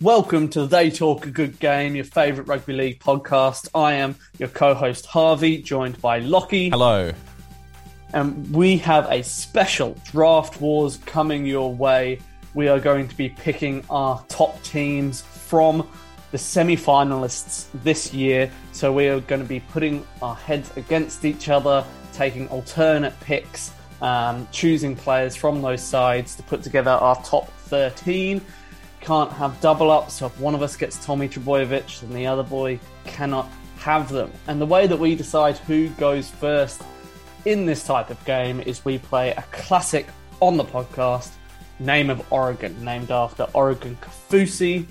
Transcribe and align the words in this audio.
Welcome 0.00 0.48
to 0.50 0.64
They 0.64 0.92
Talk 0.92 1.26
a 1.26 1.30
Good 1.32 1.58
Game, 1.58 1.96
your 1.96 2.04
favourite 2.04 2.46
rugby 2.46 2.72
league 2.72 3.00
podcast. 3.00 3.68
I 3.74 3.94
am 3.94 4.14
your 4.38 4.48
co-host 4.48 5.06
Harvey, 5.06 5.60
joined 5.60 6.00
by 6.00 6.20
Lockie. 6.20 6.70
Hello. 6.70 7.12
And 8.14 8.48
we 8.54 8.76
have 8.76 9.10
a 9.10 9.24
special 9.24 9.96
Draft 10.04 10.60
Wars 10.60 10.98
coming 10.98 11.44
your 11.44 11.74
way. 11.74 12.20
We 12.54 12.68
are 12.68 12.78
going 12.78 13.08
to 13.08 13.16
be 13.16 13.30
picking 13.30 13.84
our 13.90 14.24
top 14.28 14.62
teams 14.62 15.22
from 15.22 15.84
the 16.30 16.38
semi 16.38 16.76
finalists 16.76 17.66
this 17.82 18.14
year. 18.14 18.52
So 18.70 18.92
we 18.92 19.08
are 19.08 19.18
going 19.18 19.42
to 19.42 19.48
be 19.48 19.58
putting 19.58 20.06
our 20.22 20.36
heads 20.36 20.70
against 20.76 21.24
each 21.24 21.48
other, 21.48 21.84
taking 22.12 22.46
alternate 22.50 23.18
picks, 23.18 23.72
um, 24.00 24.46
choosing 24.52 24.94
players 24.94 25.34
from 25.34 25.60
those 25.60 25.82
sides 25.82 26.36
to 26.36 26.44
put 26.44 26.62
together 26.62 26.92
our 26.92 27.20
top 27.24 27.50
13. 27.62 28.40
Can't 29.08 29.32
have 29.32 29.58
double 29.62 29.90
ups, 29.90 30.12
so 30.12 30.26
if 30.26 30.38
one 30.38 30.54
of 30.54 30.60
us 30.60 30.76
gets 30.76 31.02
Tommy 31.02 31.30
Trbojevic, 31.30 32.00
then 32.00 32.12
the 32.12 32.26
other 32.26 32.42
boy 32.42 32.78
cannot 33.06 33.48
have 33.78 34.10
them. 34.10 34.30
And 34.48 34.60
the 34.60 34.66
way 34.66 34.86
that 34.86 34.98
we 34.98 35.14
decide 35.14 35.56
who 35.56 35.88
goes 35.88 36.28
first 36.28 36.82
in 37.46 37.64
this 37.64 37.82
type 37.84 38.10
of 38.10 38.22
game 38.26 38.60
is 38.60 38.84
we 38.84 38.98
play 38.98 39.30
a 39.30 39.40
classic 39.50 40.06
on 40.40 40.58
the 40.58 40.64
podcast, 40.64 41.30
Name 41.78 42.10
of 42.10 42.22
Oregon, 42.30 42.84
named 42.84 43.10
after 43.10 43.44
Oregon 43.54 43.96
Kaufusi. 44.02 44.84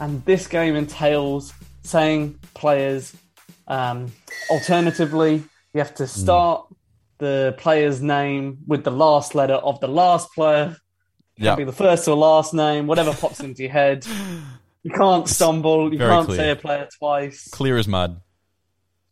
And 0.00 0.24
this 0.24 0.48
game 0.48 0.74
entails 0.74 1.52
saying 1.84 2.40
players. 2.52 3.14
Um, 3.68 4.10
alternatively, 4.50 5.44
you 5.72 5.78
have 5.78 5.94
to 5.94 6.08
start 6.08 6.66
the 7.18 7.54
player's 7.58 8.02
name 8.02 8.58
with 8.66 8.82
the 8.82 8.90
last 8.90 9.36
letter 9.36 9.54
of 9.54 9.78
the 9.78 9.86
last 9.86 10.32
player. 10.34 10.76
It 11.36 11.44
Yeah. 11.44 11.50
Can 11.50 11.58
be 11.58 11.64
the 11.64 11.72
first 11.76 12.08
or 12.08 12.16
last 12.16 12.54
name, 12.54 12.86
whatever 12.86 13.12
pops 13.12 13.40
into 13.40 13.62
your 13.62 13.72
head. 13.72 14.06
You 14.82 14.90
can't 14.90 15.28
stumble. 15.28 15.92
You 15.92 15.98
Very 15.98 16.10
can't 16.10 16.26
clear. 16.26 16.36
say 16.38 16.50
a 16.50 16.56
player 16.56 16.88
twice. 16.98 17.48
Clear 17.50 17.76
as 17.76 17.88
mud. 17.88 18.20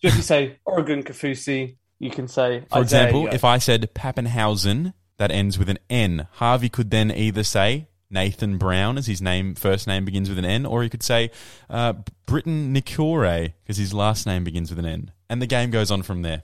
So 0.00 0.08
if 0.08 0.16
you 0.16 0.22
say 0.22 0.58
Oregon 0.64 1.02
Kaufusi, 1.02 1.76
you 1.98 2.10
can 2.10 2.28
say. 2.28 2.64
For 2.70 2.80
example, 2.80 3.26
if 3.28 3.44
I 3.44 3.58
said 3.58 3.90
Papenhuyzen, 3.94 4.94
that 5.16 5.30
ends 5.30 5.58
with 5.58 5.68
an 5.68 5.78
N. 5.90 6.28
Harvey 6.32 6.68
could 6.68 6.90
then 6.90 7.10
either 7.10 7.42
say 7.44 7.88
Nathan 8.10 8.58
Brown, 8.58 8.98
as 8.98 9.06
his 9.06 9.20
name 9.20 9.54
first 9.54 9.86
name 9.86 10.04
begins 10.04 10.28
with 10.28 10.38
an 10.38 10.44
N, 10.44 10.64
or 10.66 10.82
he 10.82 10.88
could 10.88 11.02
say 11.02 11.30
uh, 11.68 11.94
Britton 12.26 12.72
because 12.72 13.76
his 13.76 13.92
last 13.92 14.26
name 14.26 14.44
begins 14.44 14.70
with 14.70 14.78
an 14.78 14.86
N. 14.86 15.10
And 15.28 15.40
the 15.42 15.46
game 15.46 15.70
goes 15.70 15.90
on 15.90 16.02
from 16.02 16.22
there. 16.22 16.42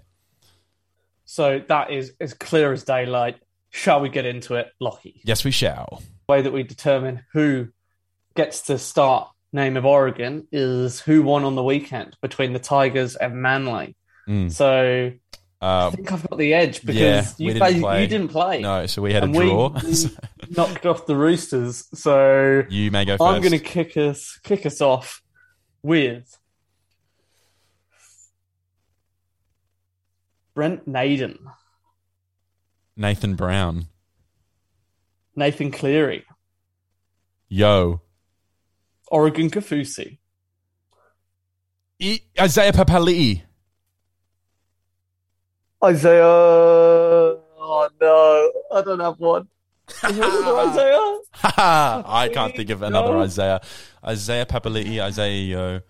So 1.24 1.60
that 1.68 1.90
is 1.92 2.12
as 2.20 2.34
clear 2.34 2.72
as 2.72 2.82
daylight. 2.82 3.36
Shall 3.70 4.00
we 4.00 4.08
get 4.08 4.26
into 4.26 4.54
it, 4.56 4.72
Lockie? 4.80 5.20
Yes, 5.24 5.44
we 5.44 5.50
shall. 5.52 6.02
The 6.28 6.32
way 6.32 6.42
that 6.42 6.52
we 6.52 6.62
determine 6.64 7.24
who 7.32 7.68
gets 8.34 8.62
to 8.62 8.78
start 8.78 9.30
name 9.52 9.76
of 9.76 9.84
Oregon 9.86 10.46
is 10.52 11.00
who 11.00 11.22
won 11.22 11.44
on 11.44 11.54
the 11.54 11.62
weekend 11.62 12.16
between 12.20 12.52
the 12.52 12.58
Tigers 12.58 13.16
and 13.16 13.34
Manly. 13.42 13.96
Mm. 14.28 14.50
So 14.52 15.12
I 15.60 15.66
Uh, 15.66 15.90
think 15.90 16.10
I've 16.12 16.28
got 16.28 16.38
the 16.38 16.54
edge 16.54 16.80
because 16.82 16.96
Yeah, 16.96 17.24
you, 17.38 17.52
didn't 17.52 17.60
played- 17.60 17.80
play. 17.82 18.02
you 18.02 18.06
didn't 18.08 18.28
play. 18.28 18.60
no, 18.60 18.86
so 18.86 19.02
we 19.02 19.12
had 19.12 19.22
a 19.22 19.26
and 19.26 19.36
we, 19.36 19.44
draw. 19.46 19.76
knocked 20.56 20.86
off 20.86 21.06
the 21.06 21.16
Roosters. 21.16 21.86
So 21.94 22.62
you 22.68 22.90
may 22.90 23.04
go 23.04 23.16
1st 23.16 23.34
I'm 23.34 23.40
going 23.40 23.52
to 23.52 23.58
kick 23.58 23.96
us 23.96 24.38
kick 24.42 24.66
us 24.66 24.80
off 24.80 25.22
with 25.82 26.36
Brent 30.54 30.86
Naden, 30.86 31.38
Nathan 33.00 33.34
Brown. 33.34 33.86
Nathan 35.34 35.70
Cleary, 35.70 36.26
Yeo. 37.48 38.02
Oregon 39.08 39.48
Kaufusi, 39.50 40.18
I- 42.02 42.20
Isaiah 42.38 42.72
Papali'i. 42.72 43.40
Isaiah. 45.82 46.22
Oh 46.22 47.88
no, 48.00 48.76
I 48.78 48.82
don't 48.82 49.00
have 49.00 49.18
one. 49.18 49.48
Is 49.88 50.00
there 50.16 50.28
another 50.28 50.58
Isaiah? 50.70 51.18
I 51.42 52.30
can't 52.34 52.54
think 52.54 52.68
of 52.70 52.82
another 52.82 53.14
No. 53.14 53.22
Isaiah. 53.22 53.60
Isaiah 54.04 54.44
Papali'i, 54.46 55.00
Isaiah 55.00 55.42
Yeo. 55.42 55.80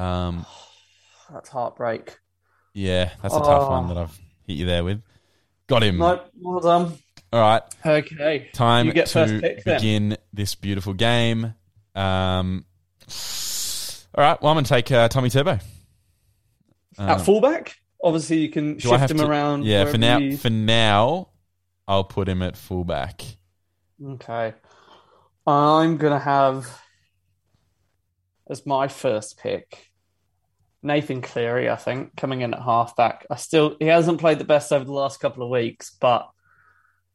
Um, 0.00 0.46
That's 1.32 1.48
heartbreak. 1.48 2.16
yeah, 2.74 3.10
that's 3.22 3.34
a 3.34 3.38
tough 3.40 3.62
Oh. 3.64 3.70
one 3.70 3.88
that 3.88 3.96
I've 3.96 4.16
hit 4.46 4.56
you 4.56 4.66
there 4.66 4.84
with. 4.84 5.02
Got 5.66 5.82
him. 5.82 5.98
No, 5.98 6.20
well 6.40 6.60
done. 6.60 6.98
All 7.32 7.40
right, 7.40 7.62
Okay, 7.84 8.48
time 8.52 8.86
You 8.86 8.92
get 8.92 9.08
first 9.08 9.32
to 9.34 9.40
pick 9.40 9.64
then. 9.64 9.76
begin 9.76 10.16
this 10.32 10.54
beautiful 10.54 10.92
game. 10.92 11.54
Um, 11.96 12.64
all 14.16 14.22
right, 14.24 14.40
well, 14.40 14.50
I'm 14.52 14.54
going 14.56 14.64
to 14.64 14.68
take 14.68 14.92
uh, 14.92 15.08
Tommy 15.08 15.30
Turbo. 15.30 15.58
At 16.96 17.10
Um, 17.18 17.18
fullback, 17.20 17.76
obviously 18.02 18.38
you 18.38 18.50
can 18.50 18.78
shift 18.78 19.10
him 19.10 19.16
to- 19.18 19.26
around. 19.26 19.64
Yeah, 19.64 19.84
for 19.86 19.98
now, 19.98 20.18
you- 20.18 20.36
for 20.36 20.50
now, 20.50 21.30
I'll 21.88 22.04
put 22.04 22.28
him 22.28 22.40
at 22.40 22.56
fullback. 22.56 23.22
Okay, 24.04 24.54
I'm 25.46 25.96
gonna 25.96 26.20
have 26.20 26.66
as 28.48 28.64
my 28.64 28.86
first 28.88 29.38
pick 29.38 29.90
Nathan 30.84 31.22
Cleary. 31.22 31.70
I 31.70 31.76
think 31.76 32.14
coming 32.16 32.42
in 32.42 32.54
at 32.54 32.62
halfback. 32.62 33.26
I 33.30 33.36
still 33.36 33.76
he 33.78 33.86
hasn't 33.86 34.20
played 34.20 34.38
the 34.38 34.44
best 34.44 34.72
over 34.72 34.84
the 34.84 34.92
last 34.92 35.18
couple 35.18 35.42
of 35.42 35.50
weeks, 35.50 35.96
but 35.98 36.28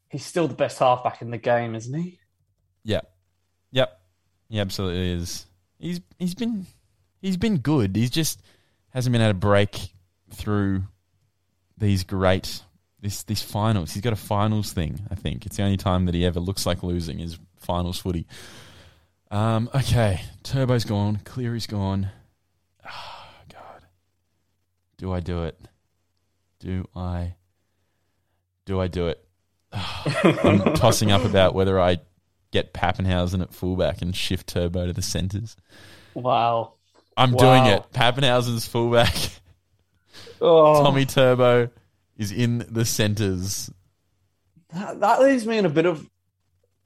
he's 0.09 0.25
still 0.25 0.47
the 0.47 0.55
best 0.55 0.79
halfback 0.79 1.21
in 1.21 1.29
the 1.29 1.37
game, 1.37 1.75
isn't 1.75 1.93
he? 1.93 2.19
Yeah. 2.83 3.01
Yep. 3.71 3.99
He 4.49 4.59
absolutely 4.59 5.11
is. 5.11 5.45
He's 5.77 6.01
he's 6.17 6.35
been 6.35 6.65
he's 7.21 7.37
been 7.37 7.57
good. 7.57 7.95
He's 7.95 8.09
just 8.09 8.41
hasn't 8.89 9.13
been 9.13 9.21
able 9.21 9.33
to 9.33 9.39
break 9.39 9.93
through 10.31 10.83
these 11.77 12.03
great 12.03 12.63
this 12.99 13.23
this 13.23 13.41
finals. 13.41 13.93
He's 13.93 14.01
got 14.01 14.13
a 14.13 14.17
finals 14.17 14.73
thing, 14.73 14.99
I 15.11 15.15
think. 15.15 15.45
It's 15.45 15.57
the 15.57 15.63
only 15.63 15.77
time 15.77 16.05
that 16.05 16.15
he 16.15 16.25
ever 16.25 16.39
looks 16.39 16.65
like 16.65 16.83
losing 16.83 17.19
is 17.19 17.37
finals 17.57 17.99
footy. 17.99 18.25
Um, 19.31 19.69
okay. 19.75 20.21
Turbo's 20.43 20.85
gone, 20.85 21.21
Cleary's 21.23 21.67
gone. 21.67 22.09
Do 24.99 25.11
I 25.11 25.19
do 25.21 25.43
it? 25.45 25.59
Do 26.59 26.85
I 26.95 27.35
do 28.65 28.79
I 28.79 28.87
do 28.87 29.07
it? 29.07 29.25
I'm 29.73 30.73
tossing 30.75 31.11
up 31.11 31.25
about 31.25 31.55
whether 31.55 31.79
I 31.79 31.97
get 32.51 32.73
Papenhuyzen 32.73 33.41
at 33.41 33.53
fullback 33.53 34.01
and 34.01 34.15
shift 34.15 34.47
Turbo 34.47 34.85
to 34.87 34.93
the 34.93 35.01
centres. 35.01 35.55
Wow. 36.13 36.73
I'm 37.17 37.31
Wow. 37.31 37.39
doing 37.63 37.65
it. 37.73 37.83
Papenhuyzen's 37.93 38.67
fullback. 38.67 39.15
Oh, 40.41 40.83
Tommy 40.83 41.05
Turbo 41.05 41.69
is 42.17 42.31
in 42.31 42.59
the 42.69 42.85
centres. 42.85 43.69
that, 44.73 44.99
that 45.01 45.21
leaves 45.21 45.45
me 45.45 45.57
in 45.57 45.65
a 45.65 45.69
bit 45.69 45.85
of 45.85 46.09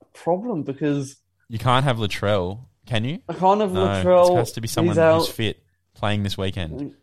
a 0.01 0.05
problem 0.17 0.63
because 0.63 1.17
You 1.49 1.59
can't 1.59 1.83
have 1.83 1.97
Latrell, 1.97 2.61
can 2.87 3.03
you? 3.05 3.19
I 3.29 3.33
can't 3.33 3.61
have 3.61 3.71
No, 3.71 3.85
Latrell. 3.85 4.31
it 4.31 4.37
has 4.37 4.51
to 4.53 4.61
be 4.61 4.67
someone 4.67 4.95
who's 4.97 5.27
fit 5.29 5.63
playing 5.93 6.23
this 6.23 6.35
weekend. 6.37 6.79
Mm. 6.79 6.95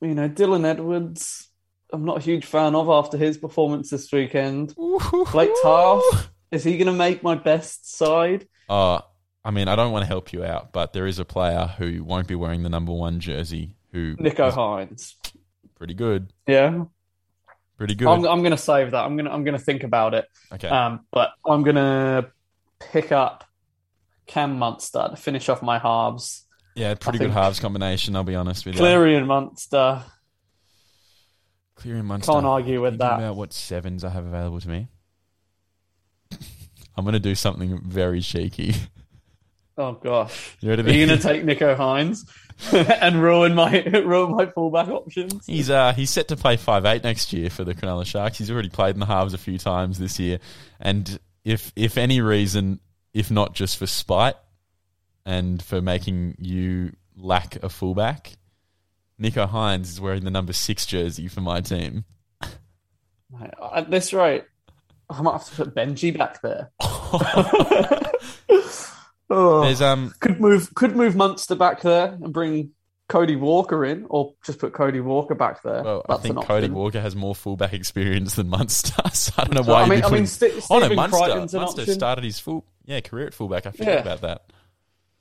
You 0.00 0.14
know, 0.14 0.28
Dylan 0.28 0.64
Edwards. 0.64 1.48
I'm 1.92 2.04
not 2.04 2.18
a 2.18 2.20
huge 2.20 2.46
fan 2.46 2.74
of 2.74 2.88
after 2.88 3.16
his 3.16 3.36
performance 3.36 3.90
this 3.90 4.10
weekend. 4.12 4.74
Blake 4.76 5.50
Taaffe, 5.62 6.28
is 6.52 6.62
he 6.62 6.78
going 6.78 6.86
to 6.86 6.92
make 6.92 7.22
my 7.22 7.34
best 7.34 7.96
side? 7.96 8.46
Uh, 8.68 9.00
I 9.44 9.50
mean, 9.50 9.66
I 9.68 9.74
don't 9.74 9.90
want 9.90 10.02
to 10.04 10.06
help 10.06 10.32
you 10.32 10.44
out, 10.44 10.72
but 10.72 10.92
there 10.92 11.06
is 11.06 11.18
a 11.18 11.24
player 11.24 11.74
who 11.78 12.04
won't 12.04 12.28
be 12.28 12.36
wearing 12.36 12.62
the 12.62 12.68
number 12.68 12.92
one 12.92 13.18
jersey 13.18 13.74
who 13.92 14.16
Nicho 14.16 14.52
Hynes. 14.52 15.14
pretty 15.74 15.94
good. 15.94 16.32
Yeah, 16.46 16.84
Pretty 17.80 17.94
good. 17.94 18.08
I'm, 18.08 18.26
I'm 18.26 18.40
going 18.40 18.50
to 18.50 18.58
save 18.58 18.90
that. 18.90 19.04
I'm 19.06 19.16
going 19.16 19.24
to 19.24 19.32
I'm 19.32 19.42
going 19.42 19.56
to 19.56 19.64
think 19.64 19.84
about 19.84 20.12
it. 20.12 20.26
okay. 20.52 20.68
Um, 20.68 21.00
but 21.10 21.30
I'm 21.46 21.62
going 21.62 21.76
to 21.76 22.30
pick 22.78 23.10
up 23.10 23.42
Cam 24.26 24.58
Munster 24.58 25.08
to 25.10 25.16
finish 25.16 25.48
off 25.48 25.62
my 25.62 25.78
halves. 25.78 26.46
Yeah, 26.74 26.94
pretty 26.94 27.18
I 27.18 27.22
good 27.22 27.30
halves 27.30 27.60
combination, 27.60 28.16
I'll 28.16 28.24
be 28.24 28.34
honest 28.34 28.64
with 28.64 28.74
you. 28.74 28.80
Cleary 28.80 29.16
and 29.16 29.26
Munster. 29.26 30.02
Cleary 31.76 31.98
and 31.98 32.08
Munster. 32.08 32.32
Can't 32.32 32.46
argue 32.46 32.80
with 32.80 32.92
Thinking 32.92 33.08
that. 33.08 33.18
about 33.18 33.36
what 33.36 33.52
sevens 33.52 34.04
I 34.04 34.10
have 34.10 34.24
available 34.26 34.60
to 34.60 34.68
me. 34.68 34.88
I'm 36.96 37.04
going 37.04 37.14
to 37.14 37.18
do 37.18 37.34
something 37.34 37.80
very 37.84 38.20
cheeky. 38.20 38.74
Oh 39.78 39.92
gosh. 39.92 40.56
You 40.60 40.68
ready? 40.68 40.82
Are 40.82 40.90
you 40.90 41.06
going 41.06 41.18
to 41.18 41.26
take 41.26 41.42
Nicho 41.42 41.74
Hynes 41.74 42.28
and 43.00 43.22
ruin 43.22 43.54
my 43.54 43.82
ruin 44.04 44.32
my 44.36 44.44
fullback 44.46 44.88
options? 44.88 45.46
He's 45.46 45.70
uh 45.70 45.94
he's 45.94 46.10
set 46.10 46.28
to 46.28 46.36
play 46.36 46.58
five 46.58 46.84
eight 46.84 47.02
next 47.02 47.32
year 47.32 47.48
for 47.48 47.64
the 47.64 47.74
Cronulla 47.74 48.04
Sharks. 48.04 48.36
He's 48.36 48.50
already 48.50 48.68
played 48.68 48.94
in 48.94 49.00
the 49.00 49.06
halves 49.06 49.32
a 49.32 49.38
few 49.38 49.56
times 49.56 49.98
this 49.98 50.18
year, 50.18 50.38
and 50.80 51.18
if 51.44 51.72
if 51.76 51.96
any 51.96 52.20
reason, 52.20 52.80
if 53.14 53.30
not 53.30 53.54
just 53.54 53.78
for 53.78 53.86
spite 53.86 54.34
and 55.30 55.62
for 55.62 55.80
making 55.80 56.34
you 56.38 56.92
lack 57.16 57.56
a 57.62 57.68
fullback, 57.68 58.32
Nicho 59.20 59.48
Hynes 59.48 59.82
is 59.88 60.00
wearing 60.00 60.24
the 60.24 60.30
number 60.30 60.52
six 60.52 60.86
jersey 60.86 61.28
for 61.28 61.40
my 61.40 61.60
team. 61.60 62.04
Mate, 63.32 63.50
At 63.74 63.90
this 63.90 64.12
rate, 64.12 64.44
I 65.08 65.22
might 65.22 65.32
have 65.32 65.44
to 65.50 65.54
put 65.64 65.74
Benji 65.74 66.16
back 66.16 66.42
there. 66.42 66.70
Oh. 69.32 69.62
There's 69.62 69.80
um 69.80 70.12
Could 70.18 70.40
move 70.40 70.74
could 70.74 70.96
move 70.96 71.14
Munster 71.14 71.54
back 71.54 71.82
there 71.82 72.18
and 72.20 72.32
bring 72.32 72.72
Cody 73.08 73.36
Walker 73.36 73.84
in, 73.84 74.06
or 74.10 74.34
just 74.44 74.58
put 74.58 74.72
Cody 74.72 74.98
Walker 75.00 75.36
back 75.36 75.62
there. 75.62 75.84
well, 75.84 76.04
I 76.08 76.16
think 76.16 76.44
Cody. 76.44 76.68
Walker 76.68 77.00
has 77.00 77.14
more 77.14 77.36
fullback 77.36 77.72
experience 77.72 78.34
than 78.34 78.48
Munster. 78.48 78.94
So 79.12 79.32
I 79.38 79.44
don't 79.44 79.54
know 79.54 79.72
why. 79.72 79.82
I 79.82 79.88
mean, 79.88 80.02
I 80.04 80.10
mean, 80.10 80.26
St- 80.26 80.52
oh 80.68 80.80
no, 80.80 80.88
Munster. 80.94 81.58
Munster 81.58 81.86
started 81.86 82.24
his 82.24 82.40
full 82.40 82.64
yeah 82.84 83.00
career 83.00 83.28
at 83.28 83.34
fullback. 83.34 83.66
I 83.66 83.70
forgot 83.70 83.86
Yeah. 83.94 84.00
about 84.00 84.20
that. 84.22 84.52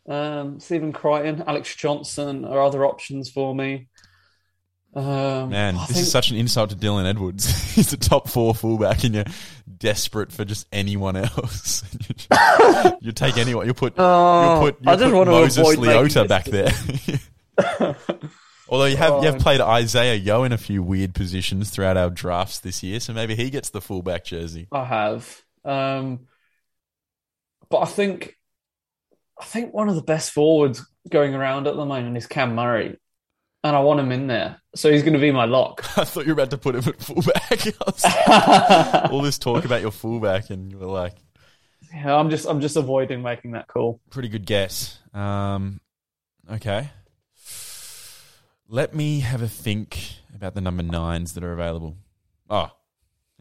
Um, 0.10 0.60
Stephen 0.60 0.92
Crichton, 0.92 1.44
Alex 1.48 1.76
Johnson 1.76 2.44
are 2.44 2.60
other 2.62 2.84
options 2.86 3.30
for 3.30 3.54
me. 3.54 3.88
Um, 4.96 5.50
Man, 5.52 5.76
I 5.76 5.86
this 5.86 5.98
think- 5.98 6.00
is 6.00 6.12
such 6.12 6.32
an 6.32 6.38
insult 6.38 6.72
to 6.72 6.76
Dylan 6.76 7.06
Edwards. 7.06 7.46
He's 7.76 7.94
a 7.94 7.98
top 7.98 8.28
four 8.28 8.56
fullback, 8.56 9.04
and 9.04 9.14
you're 9.14 9.26
desperate 9.78 10.32
for 10.32 10.44
just 10.46 10.66
anyone 10.72 11.16
else. 11.16 11.84
you 13.02 13.12
take 13.12 13.38
anyone. 13.38 13.68
You 13.68 13.76
put 13.76 13.94
Oh, 14.00 14.66
you 14.66 14.72
put, 14.72 14.84
you 14.84 14.92
I 14.92 14.96
just 14.96 15.12
put 15.12 15.28
want 15.28 15.30
to 15.54 15.62
avoid 15.62 15.78
Leota 15.78 16.28
back 16.28 16.46
there. 16.46 16.72
Although 18.68 18.86
you 18.86 18.98
have 18.98 19.22
you 19.24 19.28
have 19.28 19.36
Oh. 19.36 19.40
played 19.40 19.62
Isaiah 19.62 20.16
Yeo 20.16 20.44
in 20.44 20.52
a 20.54 20.58
few 20.58 20.82
weird 20.82 21.14
positions 21.16 21.70
throughout 21.70 21.98
our 21.98 22.10
drafts 22.10 22.60
this 22.60 22.82
year, 22.82 23.00
so 23.00 23.14
maybe 23.14 23.36
he 23.36 23.50
gets 23.52 23.70
the 23.70 23.82
fullback 23.82 24.26
jersey. 24.26 24.68
I 24.72 24.86
have. 24.86 25.44
Um, 25.64 26.22
but 27.70 27.80
I 27.82 27.86
think 27.86 28.38
I 29.40 29.46
think 29.46 29.74
one 29.74 29.90
of 29.90 29.96
the 29.96 30.02
best 30.02 30.32
forwards 30.32 30.86
going 31.10 31.34
around 31.34 31.68
at 31.68 31.76
the 31.76 31.86
moment 31.86 32.18
is 32.18 32.28
Cam 32.28 32.56
Murray. 32.56 32.98
And 33.64 33.76
I 33.76 33.80
want 33.80 34.00
him 34.00 34.12
in 34.12 34.28
there. 34.28 34.62
So 34.76 34.90
he's 34.92 35.02
going 35.02 35.14
to 35.14 35.20
be 35.20 35.32
my 35.32 35.46
lock. 35.46 35.84
I 35.98 36.04
thought 36.06 36.26
you 36.26 36.34
were 36.34 36.42
about 36.42 36.52
to 36.52 36.58
put 36.58 36.76
him 36.76 36.88
at 36.88 37.02
fullback. 37.02 37.50
Like, 37.86 39.12
All 39.12 39.22
this 39.22 39.38
talk 39.38 39.66
about 39.66 39.82
your 39.82 39.92
fullback, 39.92 40.50
and 40.50 40.72
you 40.72 40.78
were 40.78 40.86
like, 40.86 41.16
Yeah, 41.94 42.16
I'm 42.16 42.30
just 42.30 42.48
I'm 42.48 42.62
just 42.62 42.78
avoiding 42.78 43.22
making 43.22 43.52
that 43.52 43.68
call. 43.68 44.00
Pretty 44.10 44.30
good 44.30 44.46
guess. 44.46 45.00
Um, 45.14 45.82
okay. 46.50 46.92
Let 48.70 48.94
me 48.94 49.22
have 49.22 49.42
a 49.42 49.48
think 49.48 50.00
about 50.34 50.54
the 50.54 50.62
number 50.62 50.84
nines 50.84 51.34
that 51.34 51.44
are 51.44 51.52
available. 51.52 51.98
Oh, 52.50 52.72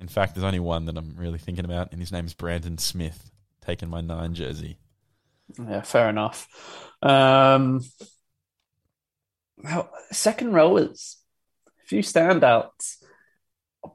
in 0.00 0.08
fact, 0.08 0.34
there's 0.34 0.44
only 0.44 0.60
one 0.60 0.86
that 0.86 0.96
I'm 0.96 1.14
really 1.16 1.38
thinking 1.38 1.64
about, 1.64 1.92
and 1.92 2.00
his 2.00 2.10
name 2.10 2.24
is 2.26 2.34
Brandon 2.34 2.78
Smith, 2.78 3.30
taking 3.64 3.88
my 3.88 4.00
nine 4.00 4.34
jersey. 4.34 4.78
Yeah, 5.56 5.82
fair 5.82 6.08
enough. 6.08 6.48
Um, 7.02 7.80
well, 9.62 9.90
second 10.12 10.52
rowers, 10.52 11.16
a 11.66 11.86
few 11.86 12.02
standouts, 12.02 12.96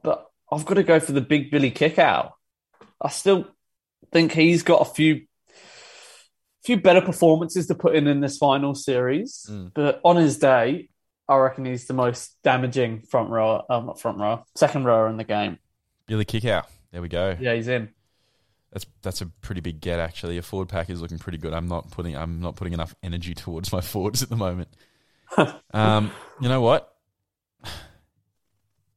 but 0.02 0.26
I've 0.50 0.64
got 0.64 0.74
to 0.74 0.82
go 0.82 1.00
for 1.00 1.12
the 1.12 1.20
big 1.20 1.50
Billy 1.50 1.70
Kikau. 1.70 2.32
I 3.00 3.08
still 3.08 3.46
think 4.12 4.32
he's 4.32 4.62
got 4.62 4.82
a 4.82 4.84
few 4.92 5.22
few 6.64 6.78
better 6.80 7.02
performances 7.02 7.66
to 7.66 7.74
put 7.74 7.94
in 7.94 8.06
in 8.06 8.20
this 8.20 8.38
final 8.38 8.74
series, 8.74 9.46
Mm. 9.50 9.72
but 9.74 10.00
on 10.02 10.16
his 10.16 10.38
day, 10.38 10.88
I 11.28 11.36
reckon 11.36 11.66
he's 11.66 11.86
the 11.86 11.92
most 11.92 12.36
damaging 12.42 13.02
front 13.02 13.28
rower, 13.28 13.62
um, 13.68 13.84
not 13.86 14.00
front 14.00 14.16
rower, 14.18 14.44
second 14.54 14.84
rower 14.84 15.08
in 15.08 15.18
the 15.18 15.24
game. 15.24 15.58
Billy 16.06 16.24
Kikau. 16.24 16.64
There 16.90 17.02
we 17.02 17.08
go. 17.08 17.36
Yeah, 17.38 17.54
he's 17.54 17.68
in. 17.68 17.90
That's 18.74 18.86
that's 19.02 19.20
a 19.20 19.26
pretty 19.26 19.60
big 19.60 19.80
get 19.80 20.00
actually. 20.00 20.34
Your 20.34 20.42
forward 20.42 20.68
pack 20.68 20.90
is 20.90 21.00
looking 21.00 21.20
pretty 21.20 21.38
good. 21.38 21.54
I'm 21.54 21.68
not 21.68 21.92
putting 21.92 22.16
I'm 22.16 22.40
not 22.40 22.56
putting 22.56 22.72
enough 22.72 22.94
energy 23.04 23.32
towards 23.32 23.72
my 23.72 23.80
forwards 23.92 24.22
at 24.22 24.28
the 24.28 24.36
moment. 24.36 24.68
um, 25.72 26.10
you 26.40 26.48
know 26.48 26.60
what? 26.60 26.92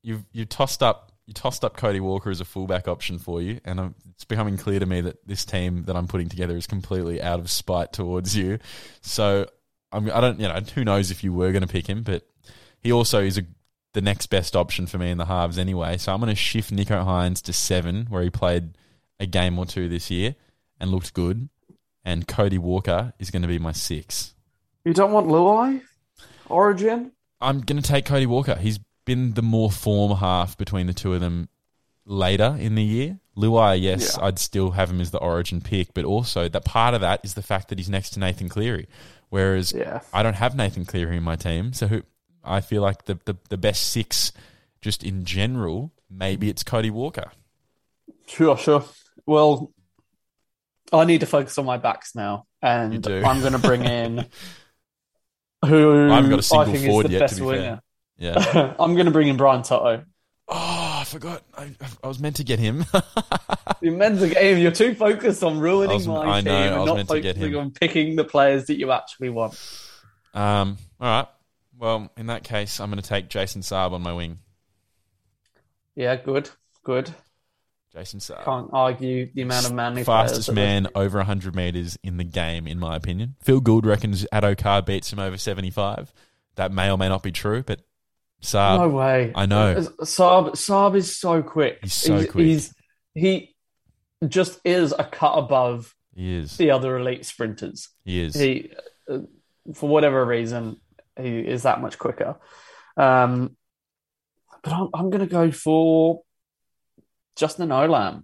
You've 0.02 0.26
you 0.34 0.46
tossed 0.46 0.82
up 0.82 1.12
you 1.28 1.34
tossed 1.34 1.64
up 1.64 1.78
Cody 1.78 2.00
Walker 2.00 2.32
as 2.32 2.42
a 2.42 2.46
fullback 2.46 2.88
option 2.88 3.20
for 3.20 3.40
you, 3.40 3.60
and 3.66 3.80
um, 3.80 3.96
it's 4.16 4.26
becoming 4.26 4.58
clear 4.58 4.80
to 4.80 4.86
me 4.88 5.02
that 5.02 5.28
this 5.28 5.46
team 5.46 5.84
that 5.84 5.96
I'm 5.96 6.08
putting 6.08 6.28
together 6.28 6.58
is 6.58 6.66
completely 6.66 7.22
out 7.22 7.40
of 7.40 7.52
spite 7.52 7.94
towards 7.94 8.36
you. 8.36 8.58
So 9.02 9.46
I'm 9.92 10.10
I 10.12 10.22
don't 10.22 10.40
you 10.40 10.48
know 10.48 10.60
who 10.74 10.86
knows 10.86 11.12
if 11.12 11.24
you 11.24 11.34
were 11.34 11.52
going 11.52 11.62
to 11.62 11.68
pick 11.68 11.86
him, 11.86 12.02
but 12.02 12.28
he 12.80 12.92
also 12.92 13.22
is 13.22 13.38
a 13.38 13.44
the 13.94 14.02
next 14.02 14.28
best 14.28 14.56
option 14.56 14.88
for 14.88 14.98
me 14.98 15.12
in 15.12 15.20
the 15.20 15.26
halves 15.26 15.60
anyway. 15.60 15.98
So 15.98 16.12
I'm 16.12 16.20
going 16.20 16.30
to 16.30 16.36
shift 16.36 16.72
Nicho 16.72 17.06
Hynes 17.06 17.44
to 17.44 17.54
seven, 17.54 18.08
where 18.10 18.24
he 18.24 18.32
played 18.32 18.76
a 19.20 19.26
game 19.26 19.58
or 19.58 19.66
two 19.66 19.90
this 19.90 20.10
year 20.12 20.36
and 20.80 20.92
looked 20.92 21.14
good. 21.14 21.50
And 22.06 22.28
Cody 22.28 22.58
Walker 22.58 23.14
is 23.20 23.32
going 23.32 23.42
to 23.42 23.48
be 23.48 23.60
my 23.60 23.74
six. 23.74 24.34
You 24.86 24.94
don't 24.94 25.12
want 25.12 25.28
Luai? 25.28 25.82
Origin? 26.48 27.12
I'm 27.42 27.60
going 27.62 27.82
to 27.82 27.88
take 27.88 28.06
Cody 28.06 28.26
Walker. 28.26 28.56
He's 28.56 28.80
been 29.06 29.34
the 29.34 29.42
more 29.42 29.70
form 29.72 30.18
half 30.18 30.58
between 30.58 30.88
the 30.88 30.94
two 30.94 31.14
of 31.14 31.20
them 31.22 31.50
later 32.06 32.56
in 32.60 32.76
the 32.76 32.84
year. 32.84 33.20
Luai, 33.38 33.80
yes, 33.82 34.18
Yeah. 34.18 34.26
I'd 34.26 34.40
still 34.40 34.72
have 34.72 34.90
him 34.90 35.02
as 35.02 35.12
the 35.12 35.20
origin 35.20 35.62
pick, 35.62 35.94
but 35.94 36.06
also 36.06 36.48
that 36.48 36.66
part 36.66 36.94
of 36.94 37.02
that 37.02 37.20
is 37.24 37.34
the 37.34 37.42
fact 37.44 37.68
that 37.70 37.78
he's 37.78 37.90
next 37.90 38.12
to 38.12 38.20
Nathan 38.20 38.50
Cleary. 38.50 38.88
Whereas 39.30 39.74
Yeah. 39.74 40.00
I 40.14 40.24
don't 40.24 40.36
have 40.36 40.56
Nathan 40.56 40.86
Cleary 40.86 41.18
in 41.18 41.24
my 41.24 41.36
team, 41.36 41.74
so 41.74 41.88
who, 41.88 42.04
I 42.44 42.62
feel 42.62 42.82
like 42.82 43.06
the, 43.06 43.20
the, 43.26 43.36
the 43.50 43.58
best 43.58 43.88
six, 43.88 44.32
just 44.82 45.04
in 45.04 45.26
general, 45.26 45.92
maybe 46.10 46.50
it's 46.50 46.64
Cody 46.64 46.90
Walker. 46.90 47.32
Sure, 48.26 48.58
sure. 48.58 48.86
Well, 49.28 49.72
I 50.92 51.06
need 51.06 51.20
to 51.20 51.26
focus 51.28 51.58
on 51.60 51.66
my 51.66 51.78
backs 51.78 52.16
now, 52.16 52.46
and. 52.62 53.06
I'm 53.08 53.42
going 53.42 53.54
to 53.54 53.60
bring 53.60 53.84
in 53.84 54.26
who 55.66 56.10
I 56.12 56.16
haven't 56.16 56.30
got 56.32 56.40
a 56.40 56.44
single 56.44 56.70
I 56.70 56.72
think 56.72 56.86
forward 56.88 57.06
is 57.06 57.10
the 57.10 57.14
yet, 57.14 57.20
best 57.20 57.36
to 57.36 57.42
be 57.42 57.46
winger. 57.48 57.82
Yeah. 58.18 58.76
I'm 58.80 58.94
going 58.94 59.06
to 59.06 59.12
bring 59.12 59.28
in 59.28 59.38
Brian 59.38 59.64
To'o. 59.64 60.04
Oh, 60.48 60.98
I 61.02 61.04
forgot. 61.04 61.44
I, 61.58 61.72
I 62.04 62.08
was 62.08 62.20
meant 62.20 62.38
to 62.38 62.44
get 62.44 62.58
him. 62.58 62.86
You 63.80 63.92
meant 63.92 64.20
the 64.20 64.30
game. 64.30 64.58
You're 64.58 64.72
too 64.72 64.96
focused 64.96 65.44
on 65.44 65.60
ruining 65.60 65.94
was- 65.94 66.08
my 66.08 66.38
I 66.38 66.42
team 66.42 66.46
know, 66.46 66.64
and 66.64 66.78
was 66.78 66.86
not 66.88 66.96
meant 66.96 67.10
to 67.10 67.20
get 67.22 67.36
focusing 67.36 67.54
him. 67.54 67.60
on 67.60 67.72
picking 67.72 68.16
the 68.16 68.24
players 68.24 68.66
that 68.68 68.78
you 68.80 68.92
actually 68.92 69.30
want. 69.30 69.54
um, 70.34 70.78
all 71.00 71.08
right. 71.08 71.28
Well, 71.78 72.12
in 72.18 72.26
that 72.28 72.44
case, 72.44 72.80
I'm 72.80 72.90
going 72.90 73.02
to 73.02 73.08
take 73.08 73.30
Jason 73.30 73.62
Saab 73.62 73.92
on 73.92 74.02
my 74.02 74.14
wing. 74.14 74.40
Yeah, 75.96 76.16
good, 76.16 76.50
good. 76.84 77.12
Jason 77.98 78.20
Saab. 78.20 78.46
Can't 78.46 78.70
argue 78.72 79.28
the 79.34 79.42
amount 79.42 79.66
of 79.66 79.74
manly 79.74 80.04
Fastest 80.04 80.52
man 80.52 80.88
over 80.94 81.18
100 81.18 81.56
metres 81.56 81.98
in 82.04 82.18
the 82.18 82.24
game, 82.24 82.68
in 82.68 82.78
my 82.78 82.96
opinion. 82.96 83.36
Phil 83.42 83.60
Gould 83.60 83.88
reckons 83.88 84.28
Addo 84.32 84.56
Carr 84.56 84.84
beats 84.84 85.12
him 85.12 85.18
over 85.18 85.36
75. 85.36 86.14
That 86.56 86.72
may 86.72 86.92
or 86.92 86.98
may 86.98 87.10
not 87.10 87.24
be 87.24 87.32
true, 87.32 87.64
but 87.64 87.82
Saab, 88.42 88.82
no 88.82 88.90
way. 88.90 89.32
I 89.34 89.48
know. 89.48 89.76
Saab 90.02 90.52
Saab 90.52 90.96
is 90.96 91.18
so 91.18 91.42
quick. 91.42 91.80
He's 91.82 91.94
so 91.94 92.24
quick. 92.28 92.46
He's, 92.46 92.74
he 93.16 93.56
just 94.28 94.60
is 94.64 94.94
a 94.98 95.04
cut 95.04 95.34
above 95.34 95.96
he 96.16 96.36
is. 96.36 96.56
the 96.58 96.70
other 96.70 96.98
elite 96.98 97.26
sprinters. 97.26 97.90
He 98.06 98.22
is. 98.22 98.36
He, 98.36 98.72
uh, 99.10 99.20
for 99.74 99.90
whatever 99.90 100.24
reason, 100.24 100.80
he 101.20 101.40
is 101.40 101.64
that 101.64 101.82
much 101.82 101.98
quicker. 101.98 102.38
Um, 102.96 103.58
but 104.64 104.72
I'm, 104.72 104.90
I'm 104.94 105.10
going 105.10 105.28
to 105.28 105.32
go 105.32 105.50
for 105.52 106.22
Justin 107.38 107.70
Olam. 107.70 108.24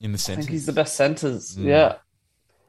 in 0.00 0.12
the 0.12 0.16
I 0.16 0.18
centre. 0.18 0.42
think 0.42 0.50
he's 0.52 0.66
the 0.66 0.72
best 0.72 0.94
centers. 0.96 1.56
Mm. 1.56 1.64
Yeah, 1.64 1.94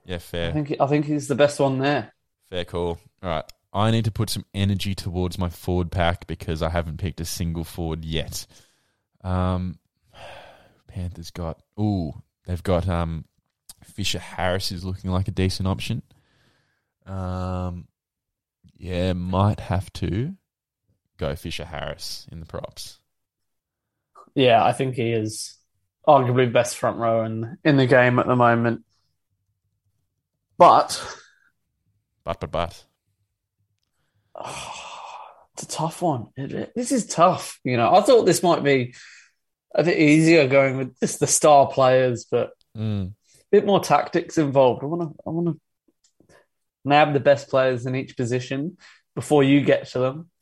Yeah, 0.05 0.15
I 0.15 0.19
fair. 0.19 0.53
think 0.53 0.75
I 0.79 0.87
think 0.87 1.05
he's 1.05 1.27
the 1.27 1.35
best 1.35 1.59
one 1.59 1.79
there. 1.79 2.11
Fair 2.49 2.65
call. 2.65 2.99
All 3.23 3.29
right. 3.29 3.45
I 3.73 3.91
need 3.91 4.03
to 4.05 4.11
put 4.11 4.29
some 4.29 4.45
energy 4.53 4.93
towards 4.95 5.37
my 5.37 5.49
forward 5.49 5.91
pack 5.91 6.27
because 6.27 6.61
I 6.61 6.69
haven't 6.69 6.97
picked 6.97 7.21
a 7.21 7.25
single 7.25 7.63
forward 7.63 8.03
yet. 8.03 8.45
Um, 9.23 9.77
Panthers 10.87 11.31
got 11.31 11.61
ooh, 11.79 12.21
they've 12.45 12.63
got 12.63 12.89
um, 12.89 13.23
Fisher 13.83 14.19
Harris 14.19 14.71
is 14.73 14.83
looking 14.83 15.09
like 15.11 15.27
a 15.29 15.31
decent 15.31 15.67
option. 15.67 16.01
Um, 17.05 17.87
yeah, 18.77 19.13
might 19.13 19.59
have 19.61 19.91
to 19.93 20.35
go 21.17 21.35
Fisher 21.35 21.65
Harris 21.65 22.27
in 22.31 22.39
the 22.41 22.45
props. 22.45 22.99
Yeah, 24.35 24.63
I 24.63 24.73
think 24.73 24.95
he 24.95 25.11
is 25.13 25.57
arguably 26.07 26.45
the 26.45 26.51
best 26.51 26.77
front 26.77 26.97
row 26.97 27.23
in 27.23 27.57
in 27.63 27.77
the 27.77 27.85
game 27.87 28.19
at 28.19 28.27
the 28.27 28.35
moment. 28.35 28.83
But 30.57 31.01
But 32.23 32.39
but 32.39 32.51
but 32.51 32.83
it's 35.53 35.63
a 35.63 35.67
tough 35.67 36.01
one. 36.01 36.27
It- 36.37 36.73
this 36.75 36.91
is 36.91 37.05
tough. 37.05 37.59
You 37.63 37.77
know, 37.77 37.93
I 37.93 38.01
thought 38.01 38.25
this 38.25 38.43
might 38.43 38.63
be 38.63 38.93
a 39.73 39.83
bit 39.83 39.97
easier 39.97 40.47
going 40.47 40.77
with 40.77 40.99
just 40.99 41.19
the 41.19 41.27
star 41.27 41.67
players, 41.67 42.25
but 42.29 42.51
mm, 42.77 43.13
bit 43.51 43.65
more 43.65 43.79
tactics 43.79 44.37
involved. 44.37 44.83
I 44.83 44.87
want 44.87 45.01
to 45.01 45.15
I 45.25 45.29
want 45.29 45.47
to 45.47 46.35
nab 46.83 47.13
the 47.13 47.19
best 47.19 47.49
players 47.49 47.85
in 47.85 47.95
each 47.95 48.17
position 48.17 48.77
before 49.15 49.43
you 49.43 49.61
get 49.61 49.87
to 49.89 49.99
them. 49.99 50.29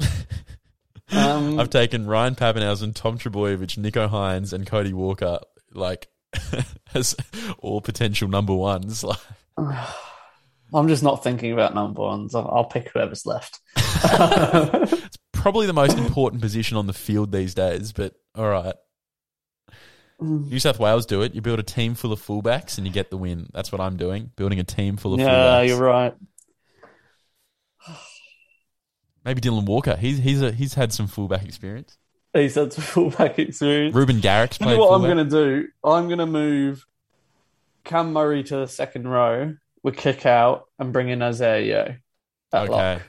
Um, 1.11 1.59
I've 1.59 1.69
taken 1.69 2.07
Ryan 2.07 2.35
Papenhuyzen, 2.35 2.93
Tom 2.93 3.17
Trbojevic, 3.17 3.77
Nicho 3.77 4.09
Hynes, 4.09 4.53
and 4.53 4.65
Cody 4.65 4.93
Walker 4.93 5.39
like 5.71 6.07
as 6.93 7.15
all 7.59 7.81
potential 7.81 8.27
number 8.27 8.53
ones. 8.53 9.03
Like, 9.03 9.19
I'm 9.57 10.87
just 10.87 11.03
not 11.03 11.23
thinking 11.23 11.51
about 11.51 11.73
number 11.73 12.01
ones. 12.01 12.35
I'll, 12.35 12.49
I'll 12.51 12.65
pick 12.65 12.89
whoever's 12.89 13.25
left. 13.25 13.59
It's 13.75 15.17
probably 15.33 15.67
the 15.67 15.73
most 15.73 15.97
important 15.97 16.41
position 16.41 16.77
on 16.77 16.87
the 16.87 16.93
field 16.93 17.31
these 17.31 17.53
days, 17.55 17.91
but 17.91 18.13
all 18.35 18.49
right. 18.49 18.75
New 20.21 20.59
South 20.59 20.79
Wales 20.79 21.05
do 21.05 21.21
it. 21.21 21.33
You 21.33 21.41
build 21.41 21.59
a 21.59 21.63
team 21.63 21.95
full 21.95 22.11
of 22.11 22.21
fullbacks 22.21 22.77
and 22.77 22.85
you 22.85 22.91
get 22.91 23.09
the 23.09 23.17
win. 23.17 23.47
That's 23.53 23.71
what 23.71 23.79
I'm 23.79 23.95
doing. 23.95 24.31
Building 24.35 24.59
a 24.59 24.63
team 24.63 24.97
full 24.97 25.13
of 25.13 25.21
yeah, 25.21 25.27
fullbacks. 25.27 25.67
you're 25.67 25.79
right. 25.79 26.13
Maybe 29.29 29.41
Dylan 29.41 29.65
Walker. 29.65 29.95
He's 29.95 30.17
he's 30.17 30.41
a, 30.41 30.51
he's 30.51 30.73
had 30.73 30.91
some 30.91 31.05
fullback 31.05 31.45
experience. 31.45 31.99
He's 32.33 32.55
had 32.55 32.73
some 32.73 32.83
fullback 33.11 33.37
experience. 33.37 33.93
Reuben 33.93 34.21
Garrick's 34.21 34.59
You 34.59 34.65
know 34.65 34.79
what 34.79 34.95
I'm 34.95 35.03
going 35.03 35.17
to 35.17 35.23
do? 35.23 35.67
I'm 35.83 36.07
going 36.07 36.17
to 36.17 36.25
move 36.25 36.83
Cam 37.83 38.11
Murray 38.11 38.41
to 38.41 38.55
the 38.57 38.67
second 38.67 39.07
row 39.07 39.55
with 39.83 39.97
Kikau 39.97 40.63
and 40.79 40.91
bring 40.91 41.09
in 41.09 41.21
Isaiah 41.21 41.61
Yeo 41.63 41.95
Okay. 42.51 42.71
lock. 42.71 43.01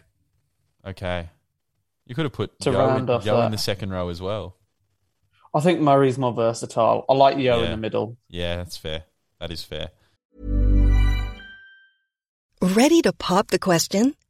Okay. 0.88 1.30
You 2.04 2.14
could 2.14 2.26
have 2.26 2.34
put 2.34 2.60
To 2.60 2.70
Yeo, 2.70 2.78
round 2.78 3.08
in, 3.08 3.16
off 3.16 3.24
Yeo 3.24 3.40
in 3.40 3.50
the 3.52 3.56
second 3.56 3.88
row 3.88 4.10
as 4.10 4.20
well. 4.20 4.58
I 5.54 5.60
think 5.60 5.80
Murray's 5.80 6.18
more 6.18 6.34
versatile. 6.34 7.06
I 7.08 7.14
like 7.14 7.38
Yeo 7.38 7.64
in 7.64 7.70
the 7.70 7.78
middle. 7.78 8.18
Yeah, 8.28 8.56
that's 8.56 8.76
fair. 8.76 9.04
That 9.40 9.50
is 9.50 9.62
fair. 9.64 9.88
Ready 12.60 13.00
to 13.00 13.14
pop 13.14 13.46
the 13.46 13.58
question? 13.58 14.16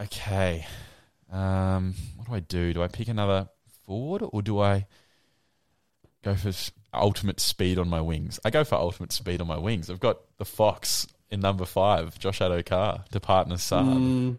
Okay. 0.00 0.66
Um, 1.30 1.94
what 2.16 2.28
do 2.28 2.34
I 2.34 2.40
do? 2.40 2.72
Do 2.72 2.82
I 2.82 2.88
pick 2.88 3.08
another 3.08 3.48
forward 3.86 4.22
or 4.32 4.42
do 4.42 4.58
I 4.60 4.86
go 6.22 6.34
for 6.34 6.52
ultimate 6.94 7.40
speed 7.40 7.78
on 7.78 7.88
my 7.88 8.00
wings? 8.00 8.40
I 8.44 8.50
go 8.50 8.64
for 8.64 8.76
ultimate 8.76 9.12
speed 9.12 9.40
on 9.40 9.46
my 9.46 9.58
wings. 9.58 9.90
I've 9.90 10.00
got 10.00 10.18
the 10.38 10.44
Fox 10.44 11.06
in 11.30 11.40
number 11.40 11.64
five, 11.64 12.18
Josh 12.18 12.40
Addo-Carr, 12.40 13.04
to 13.12 13.20
partner 13.20 13.56
Saab. 13.56 13.84
Mm, 13.84 14.38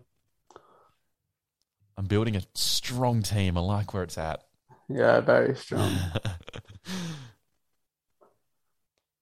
I'm 1.97 2.05
building 2.05 2.35
a 2.35 2.41
strong 2.53 3.21
team. 3.23 3.57
I 3.57 3.61
like 3.61 3.93
where 3.93 4.03
it's 4.03 4.17
at. 4.17 4.43
yeah, 4.89 5.21
very 5.21 5.55
strong. 5.55 5.95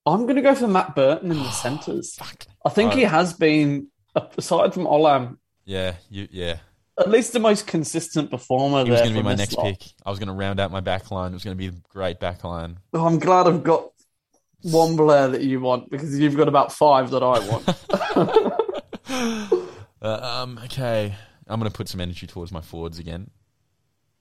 I'm 0.05 0.23
going 0.23 0.37
to 0.37 0.41
go 0.41 0.55
for 0.55 0.67
Matt 0.67 0.95
Burton 0.95 1.31
in 1.31 1.37
the 1.37 1.51
centres. 1.51 2.17
I 2.65 2.69
think 2.69 2.93
he 2.93 3.03
has 3.03 3.33
been, 3.33 3.87
aside 4.15 4.73
from 4.73 4.85
Olam, 4.85 5.37
Yeah, 5.69 5.93
you, 6.09 6.27
yeah. 6.31 6.57
at 6.99 7.11
least 7.11 7.31
the 7.31 7.39
most 7.39 7.67
consistent 7.67 8.31
performer 8.31 8.83
He 8.85 8.89
was 8.89 9.01
going 9.01 9.13
to 9.13 9.19
be 9.19 9.23
my 9.23 9.35
next 9.35 9.55
lot. 9.55 9.65
pick. 9.65 9.83
I 10.03 10.09
was 10.09 10.17
going 10.17 10.29
to 10.29 10.33
round 10.33 10.59
out 10.59 10.71
my 10.71 10.79
back 10.79 11.11
line. 11.11 11.29
It 11.29 11.35
was 11.35 11.43
going 11.43 11.55
to 11.55 11.59
be 11.59 11.67
a 11.67 11.79
great 11.89 12.19
back 12.19 12.43
line. 12.43 12.79
Oh, 12.91 13.05
I'm 13.05 13.19
glad 13.19 13.45
I've 13.45 13.61
got 13.63 13.91
one 14.63 14.97
player 14.97 15.27
that 15.27 15.41
you 15.41 15.59
want 15.59 15.91
because 15.91 16.17
you've 16.17 16.35
got 16.35 16.47
about 16.47 16.73
five 16.73 17.11
that 17.11 17.21
I 17.21 17.39
want. 17.47 18.55
Uh, 20.01 20.41
um, 20.43 20.57
okay, 20.63 21.13
I'm 21.45 21.59
going 21.59 21.69
to 21.69 21.75
put 21.75 21.89
some 21.89 21.99
energy 21.99 22.25
towards 22.25 22.53
my 22.53 22.61
forwards 22.61 22.99
again. 22.99 23.31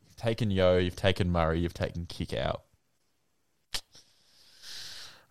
You've 0.05 0.17
taken 0.17 0.51
Yeo, 0.51 0.77
you've 0.79 0.97
taken 0.97 1.31
Murray, 1.31 1.61
you've 1.61 1.73
taken 1.73 2.05
Kikau. 2.07 2.59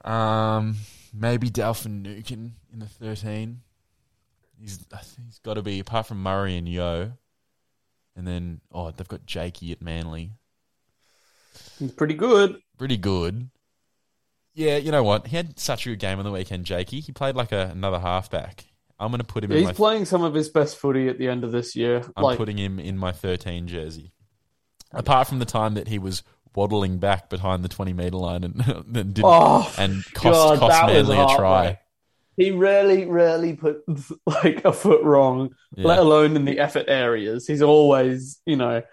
Um, 0.09 0.77
maybe 1.13 1.49
Dale 1.49 1.73
Finucane 1.73 2.53
in 2.71 2.79
the 2.79 2.85
13. 2.85 3.59
He's 4.59 4.85
he's 5.25 5.39
got 5.39 5.55
to 5.55 5.61
be 5.61 5.79
apart 5.79 6.07
from 6.07 6.21
Murray 6.23 6.57
and 6.57 6.67
Yeo, 6.67 7.13
and 8.15 8.27
then 8.27 8.61
oh 8.71 8.91
they've 8.91 9.07
got 9.07 9.25
Jakey 9.25 9.71
at 9.71 9.81
Manly, 9.81 10.31
He's 11.79 11.91
pretty 11.91 12.15
good. 12.15 12.57
pretty 12.77 12.97
good. 12.97 13.49
Yeah, 14.53 14.77
you 14.77 14.91
know 14.91 15.03
what? 15.03 15.27
He 15.27 15.35
had 15.35 15.59
such 15.59 15.85
a 15.85 15.89
good 15.89 15.99
game 15.99 16.17
on 16.17 16.25
the 16.25 16.31
weekend, 16.31 16.65
Jakey. 16.65 16.99
He 16.99 17.11
played 17.11 17.35
like 17.35 17.51
a, 17.51 17.69
another 17.71 17.99
halfback. 17.99 18.65
I'm 18.99 19.11
going 19.11 19.19
to 19.19 19.25
put 19.25 19.43
him 19.43 19.51
in 19.51 19.57
He's 19.59 19.67
my 19.67 19.73
playing 19.73 20.05
some 20.05 20.23
of 20.23 20.33
his 20.33 20.49
best 20.49 20.77
footy 20.77 21.07
at 21.07 21.19
the 21.19 21.27
end 21.27 21.43
of 21.43 21.51
this 21.51 21.75
year. 21.75 22.03
I'm 22.15 22.23
like, 22.23 22.37
putting 22.37 22.57
him 22.57 22.79
in 22.79 22.97
my 22.97 23.11
13 23.11 23.67
jersey. 23.67 24.13
Apart 24.91 25.27
from 25.27 25.37
the 25.37 25.45
time 25.45 25.75
that 25.75 25.87
he 25.87 25.99
was 25.99 26.23
waddling 26.55 26.97
back 26.97 27.29
behind 27.29 27.63
the 27.63 27.69
20 27.69 27.93
meter 27.93 28.17
line 28.17 28.43
and 28.43 28.59
and, 28.95 29.13
did, 29.13 29.23
Oh, 29.23 29.71
and 29.77 30.03
cost, 30.15 30.23
God, 30.23 30.59
cost 30.59 30.87
Manly 30.87 31.17
a 31.19 31.27
try. 31.37 31.79
He 32.37 32.51
rarely, 32.51 33.05
rarely 33.05 33.55
puts 33.55 34.11
like 34.25 34.63
a 34.63 34.71
foot 34.71 35.03
wrong, 35.03 35.53
Yeah. 35.75 35.87
let 35.87 35.99
alone 35.99 36.35
in 36.35 36.45
the 36.45 36.59
effort 36.59 36.85
areas. 36.87 37.45
He's 37.47 37.61
always, 37.61 38.39
you 38.45 38.55
know, 38.55 38.83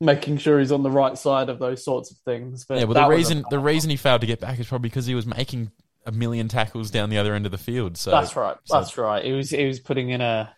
making 0.00 0.38
sure 0.38 0.58
he's 0.58 0.72
on 0.72 0.82
the 0.82 0.90
right 0.90 1.18
side 1.18 1.48
of 1.48 1.58
those 1.58 1.84
sorts 1.84 2.10
of 2.10 2.16
things. 2.18 2.64
But 2.64 2.78
Yeah, 2.78 2.84
well, 2.84 3.08
the 3.08 3.14
reason 3.14 3.44
the 3.50 3.58
reason 3.58 3.90
he 3.90 3.96
failed 3.96 4.20
to 4.22 4.26
get 4.26 4.40
back 4.40 4.58
is 4.58 4.66
probably 4.68 4.88
because 4.88 5.06
he 5.06 5.14
was 5.14 5.26
making 5.26 5.70
a 6.06 6.12
million 6.12 6.46
tackles 6.48 6.90
down 6.90 7.10
the 7.10 7.18
other 7.18 7.34
end 7.34 7.44
of 7.46 7.52
the 7.52 7.58
field. 7.58 7.96
So 7.98 8.10
that's 8.12 8.36
right. 8.36 8.56
so- 8.64 8.78
That's 8.78 8.96
right. 8.96 9.24
He 9.24 9.32
was 9.32 9.50
he 9.50 9.66
was 9.66 9.80
putting 9.80 10.10
in 10.10 10.20
a 10.20 10.54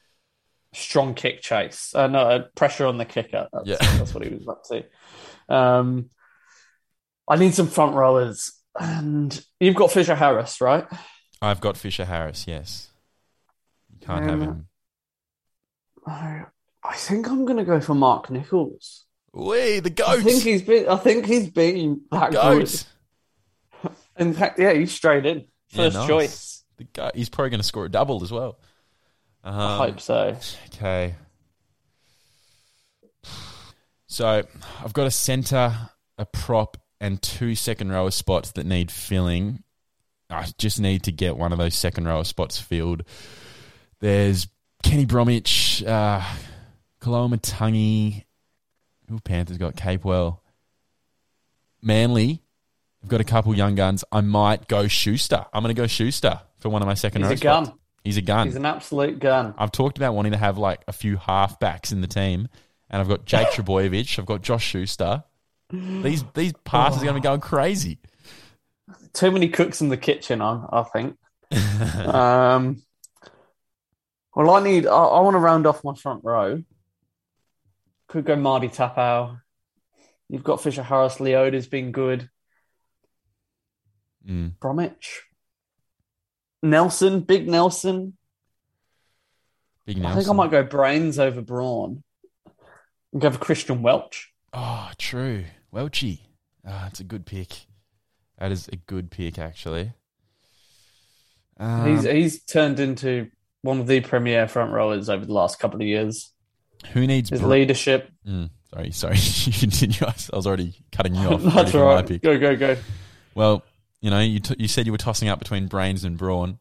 strong 0.75 1.15
kick 1.15 1.41
chase. 1.41 1.95
Uh, 1.95 2.07
no, 2.09 2.45
pressure 2.55 2.85
on 2.87 2.99
the 2.99 3.05
kicker. 3.07 3.49
That's, 3.53 3.67
Yeah. 3.67 3.77
that's 3.81 4.13
what 4.13 4.25
he 4.27 4.35
was 4.35 4.47
up 4.47 4.65
to. 4.65 4.85
Um, 5.55 6.11
I 7.27 7.37
need 7.37 7.55
some 7.55 7.69
front 7.69 7.95
rowers, 7.95 8.53
and 8.79 9.41
you've 9.61 9.75
got 9.75 9.93
Fisher 9.93 10.15
Harris, 10.15 10.61
right? 10.61 10.87
I've 11.40 11.61
got 11.61 11.76
Fisher 11.76 12.04
Harris. 12.04 12.47
Yes, 12.49 12.88
you 13.90 13.99
can't 14.07 14.25
have 14.25 14.35
Um, 14.35 14.49
him. 14.49 14.68
I 16.07 16.42
I 16.83 16.95
think 16.97 17.28
I'm 17.28 17.45
going 17.45 17.59
to 17.59 17.64
go 17.64 17.80
for 17.80 17.95
Mark 17.95 18.30
Nicholls. 18.30 19.04
Wee 19.33 19.80
the 19.80 19.90
goat. 19.90 20.09
I 20.09 20.23
think 20.23 20.42
he's 20.42 20.62
been. 20.62 20.88
I 20.88 20.97
think 20.97 21.26
he's 21.26 21.50
been 21.50 22.00
that 22.11 22.30
good. 22.33 22.40
goat, 22.40 22.85
In 24.16 24.33
fact, 24.35 24.59
yeah, 24.59 24.73
he's 24.73 24.92
straight 24.92 25.26
in 25.26 25.45
Yeah, 25.71 25.85
first 25.85 25.97
nice. 25.97 26.07
choice. 26.09 26.64
the 26.78 26.85
goat. 26.85 27.12
He's 27.14 27.28
probably 27.28 27.50
going 27.50 27.61
to 27.61 27.66
score 27.66 27.85
a 27.85 27.90
double 27.90 28.23
as 28.25 28.33
well. 28.33 28.59
Um, 29.45 29.54
I 29.54 29.76
hope 29.87 30.00
so. 30.00 30.37
Okay. 30.75 31.14
So 34.07 34.42
I've 34.83 34.92
got 34.92 35.07
a 35.07 35.11
centre, 35.11 35.90
a 36.16 36.26
prop, 36.26 36.76
and 37.00 37.21
two 37.21 37.54
second 37.54 37.90
rower 37.92 38.11
spots 38.11 38.52
that 38.52 38.66
need 38.66 38.90
filling. 38.90 39.62
I 40.31 40.47
just 40.59 40.81
need 40.81 41.05
to 41.05 41.13
get 41.13 41.37
one 41.37 41.53
of 41.53 41.59
those 41.59 41.75
second 41.75 42.07
rower 42.07 42.25
spots 42.25 42.59
filled. 42.59 43.03
There's 44.01 44.47
Kenny 44.83 45.07
Bromwich, 45.07 45.83
uh, 45.85 46.21
Kaloa 47.01 47.33
Matangi. 47.35 48.25
Who 49.09 49.19
Panthers 49.21 49.57
got? 49.59 49.75
Capewell. 49.75 50.41
Manly. 51.83 52.43
I've 53.03 53.09
got 53.09 53.21
a 53.21 53.25
couple 53.25 53.55
young 53.55 53.75
guns. 53.75 54.05
I 54.11 54.21
might 54.21 54.69
go 54.69 54.87
Schuster. 54.89 55.47
I'm 55.53 55.63
going 55.63 55.75
to 55.75 55.81
go 55.81 55.87
Schuster 55.87 56.41
for 56.59 56.69
one 56.69 56.83
of 56.83 56.87
my 56.87 56.95
second 56.95 57.23
He's 57.23 57.29
row 57.29 57.35
a 57.35 57.37
gun. 57.37 57.65
spots. 57.67 57.79
He's 58.05 58.17
a 58.17 58.23
gun. 58.23 58.47
He's 58.49 58.57
an 58.57 58.67
absolute 58.67 59.19
gun. 59.19 59.55
I've 59.57 59.73
talked 59.73 59.97
about 59.99 60.15
wanting 60.15 60.33
to 60.33 60.39
have 60.39 60.59
like 60.59 60.83
a 60.89 60.93
few 60.93 61.17
halfbacks 61.17 61.93
in 61.93 62.01
the 62.01 62.07
team, 62.07 62.49
and 62.91 63.01
I've 63.01 63.09
got 63.09 63.25
Jake 63.25 63.49
Trbojevic, 63.53 64.19
I've 64.19 64.27
got 64.27 64.43
Josh 64.43 64.65
Schuster. 64.65 65.25
These 65.71 66.25
these 66.35 66.55
passes 66.65 67.03
are 67.03 67.05
going 67.05 67.15
to 67.17 67.21
be 67.21 67.25
going 67.25 67.41
crazy. 67.41 67.99
Too 69.12 69.30
many 69.30 69.49
cooks 69.49 69.80
in 69.80 69.88
the 69.88 69.97
kitchen. 69.97 70.40
I, 70.40 70.64
I 70.71 70.83
think. 70.85 71.16
um, 72.07 72.83
well, 74.35 74.50
I 74.50 74.62
need. 74.62 74.87
I, 74.87 74.90
I 74.90 75.21
want 75.21 75.35
to 75.35 75.40
round 75.40 75.66
off 75.66 75.85
my 75.85 75.95
front 75.95 76.25
row. 76.25 76.62
Could 78.09 78.25
go 78.25 78.37
Marty 78.37 78.68
Taupau. 78.68 79.40
You've 80.28 80.45
got 80.45 80.62
Fisher 80.62 80.83
Harris. 80.83 81.21
Leota's 81.21 81.66
been 81.66 81.92
good. 81.92 82.28
Mm. 84.26 84.59
Bromwich. 84.59 85.23
Nelson, 86.62 87.21
big 87.21 87.49
Nelson. 87.49 88.16
Big 89.87 90.04
I 90.04 90.14
think 90.14 90.28
I 90.28 90.33
might 90.33 90.50
go 90.50 90.62
Brains 90.62 91.18
over 91.18 91.40
Braun. 91.40 92.02
And 93.12 93.23
go 93.23 93.30
for 93.30 93.38
Christian 93.38 93.80
Welch. 93.80 94.33
Oh, 94.52 94.90
true. 94.99 95.45
Welchie. 95.73 96.21
Ah, 96.66 96.88
it's 96.88 97.00
a 97.00 97.04
good 97.04 97.25
pick. 97.25 97.68
That 98.38 98.52
is 98.52 98.68
a 98.68 98.76
good 98.76 99.11
pick, 99.11 99.38
actually. 99.38 99.92
Um, 101.59 101.88
he's 101.97 102.04
he's 102.04 102.42
turned 102.45 102.78
into 102.78 103.30
one 103.62 103.80
of 103.80 103.87
the 103.87 104.00
premier 104.00 104.47
front 104.47 104.73
rowers 104.73 105.09
over 105.09 105.25
the 105.26 105.33
last 105.33 105.59
couple 105.59 105.80
of 105.80 105.87
years. 105.87 106.30
who 106.92 107.07
needs 107.07 107.30
His 107.30 107.40
Bra- 107.40 107.49
leadership. 107.50 108.11
Mm, 108.26 108.50
sorry, 108.73 108.90
sorry. 108.92 109.16
you 109.45 109.52
continue. 109.52 109.99
I 110.07 110.14
was 110.37 110.47
already 110.47 110.75
cutting 110.92 111.14
you 111.16 111.28
off. 111.28 111.42
That's 111.42 111.75
all 111.75 111.87
right. 111.87 112.23
Go 112.23 112.38
go 112.38 112.54
go. 112.57 112.76
Well, 113.35 113.64
you 114.00 114.11
know, 114.11 114.21
you 114.21 114.38
t- 114.40 114.54
you 114.59 114.68
said 114.68 114.87
you 114.87 114.92
were 114.92 114.99
tossing 114.99 115.28
up 115.28 115.38
between 115.40 115.66
Brains 115.66 116.04
and 116.04 116.16
Brawn. 116.16 116.59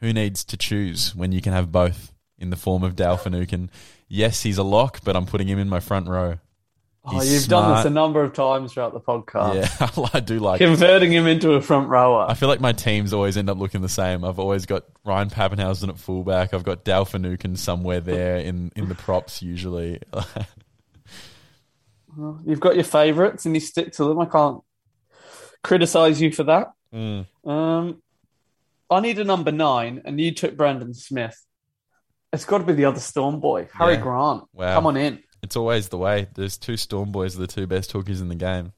Who 0.00 0.12
needs 0.12 0.44
to 0.46 0.56
choose 0.56 1.14
when 1.14 1.30
you 1.30 1.40
can 1.42 1.52
have 1.52 1.70
both 1.70 2.12
in 2.38 2.50
the 2.50 2.56
form 2.56 2.82
of 2.82 2.96
Dale 2.96 3.18
Finucane? 3.18 3.70
Yes, 4.08 4.42
he's 4.42 4.58
a 4.58 4.62
lock, 4.64 5.00
but 5.04 5.14
I'm 5.14 5.26
putting 5.26 5.46
him 5.46 5.58
in 5.58 5.68
my 5.68 5.78
front 5.78 6.08
row. 6.08 6.38
Oh, 7.02 7.22
you've 7.22 7.48
done 7.48 7.76
this 7.76 7.86
a 7.86 7.90
number 7.90 8.22
of 8.22 8.34
times 8.34 8.74
throughout 8.74 8.92
the 8.92 9.00
podcast. 9.00 9.54
Yeah, 9.80 10.08
I 10.14 10.20
do 10.20 10.38
like. 10.38 10.58
Converting 10.58 11.10
him 11.10 11.26
into 11.26 11.52
a 11.52 11.62
front 11.62 11.88
rower. 11.88 12.26
I 12.28 12.34
feel 12.34 12.48
like 12.48 12.60
my 12.60 12.72
teams 12.72 13.14
always 13.14 13.38
end 13.38 13.48
up 13.48 13.56
looking 13.58 13.80
the 13.80 13.88
same. 13.88 14.22
I've 14.22 14.38
always 14.38 14.66
got 14.66 14.84
Ryan 15.04 15.30
Papenhuyzen 15.30 15.88
at 15.88 15.98
fullback. 15.98 16.52
I've 16.52 16.64
got 16.64 16.84
Dale 16.84 17.06
somewhere 17.54 18.00
there 18.00 18.36
in, 18.36 18.70
in 18.76 18.88
the 18.88 18.94
props 18.94 19.40
usually. 19.42 20.00
Well, 22.16 22.40
You've 22.44 22.60
got 22.60 22.74
your 22.74 22.84
favourites 22.84 23.46
and 23.46 23.54
you 23.54 23.60
stick 23.60 23.92
to 23.92 24.04
them. 24.04 24.18
I 24.18 24.24
can't 24.26 24.62
criticise 25.62 26.20
you 26.20 26.32
for 26.32 26.42
that. 26.44 26.72
Mm. 26.92 27.26
Um, 27.44 28.02
I 28.90 29.00
need 29.00 29.18
a 29.20 29.24
number 29.24 29.52
nine, 29.52 30.02
and 30.04 30.20
you 30.20 30.34
took 30.34 30.56
Brandon 30.56 30.92
Smith. 30.92 31.40
It's 32.32 32.44
got 32.44 32.58
to 32.58 32.64
be 32.64 32.72
the 32.72 32.86
other 32.86 33.00
Storm 33.00 33.38
boy, 33.40 33.68
Harry 33.72 33.94
Yeah. 33.94 34.00
Grant. 34.00 34.44
Wow. 34.52 34.74
Come 34.74 34.86
on 34.86 34.96
in. 34.96 35.22
It's 35.42 35.56
always 35.56 35.88
the 35.88 35.98
way. 35.98 36.28
There's 36.34 36.58
two 36.58 36.76
Storm 36.76 37.12
boys, 37.12 37.36
are 37.36 37.40
the 37.40 37.46
two 37.46 37.66
best 37.66 37.92
hookers 37.92 38.20
in 38.20 38.28
the 38.28 38.34
game. 38.34 38.72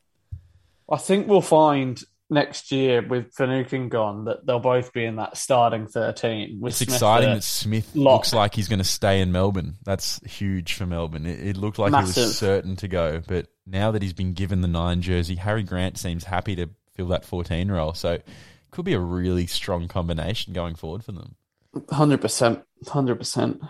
I 0.91 0.97
think 0.97 1.27
we'll 1.27 1.41
find 1.41 2.03
next 2.31 2.73
year 2.73 3.07
with 3.07 3.33
Finucane 3.35 3.89
gone 3.89 4.25
that 4.25 4.47
they'll 4.47 4.59
both 4.59 4.93
be 4.93 5.05
in 5.05 5.17
that 5.17 5.37
starting 5.37 5.87
13. 5.87 6.59
With 6.61 6.71
It's 6.73 6.79
Smith 6.79 6.89
exciting 6.95 7.35
that 7.35 7.43
Smith 7.43 7.91
lock. 7.95 8.21
looks 8.21 8.33
like 8.33 8.55
he's 8.55 8.69
going 8.69 8.79
to 8.79 8.85
stay 8.85 9.21
in 9.21 9.33
Melbourne. 9.33 9.77
That's 9.85 10.19
huge 10.25 10.75
for 10.75 10.87
Melbourne. 10.87 11.27
It, 11.27 11.49
it 11.49 11.57
looked 11.57 11.79
like 11.79 11.93
he 11.93 12.01
was 12.01 12.37
certain 12.39 12.77
to 12.77 12.89
go, 12.89 13.21
but 13.27 13.49
now 13.67 13.91
that 13.91 14.03
he's 14.03 14.13
been 14.15 14.33
given 14.33 14.61
the 14.61 14.69
nine 14.69 15.03
jersey, 15.03 15.35
Harry 15.37 15.63
Grant 15.63 15.99
seems 15.99 16.25
happy 16.25 16.57
to 16.57 16.69
fill 16.95 17.09
that 17.09 17.25
14 17.25 17.71
role. 17.71 17.95
So 17.95 18.13
it 18.13 18.27
could 18.71 18.85
be 18.85 18.95
a 18.95 19.01
really 19.01 19.47
strong 19.47 19.89
combination 19.89 20.53
going 20.53 20.75
forward 20.75 21.05
for 21.05 21.13
them. 21.13 21.37
100%. 21.75 22.63
100%. 22.85 23.69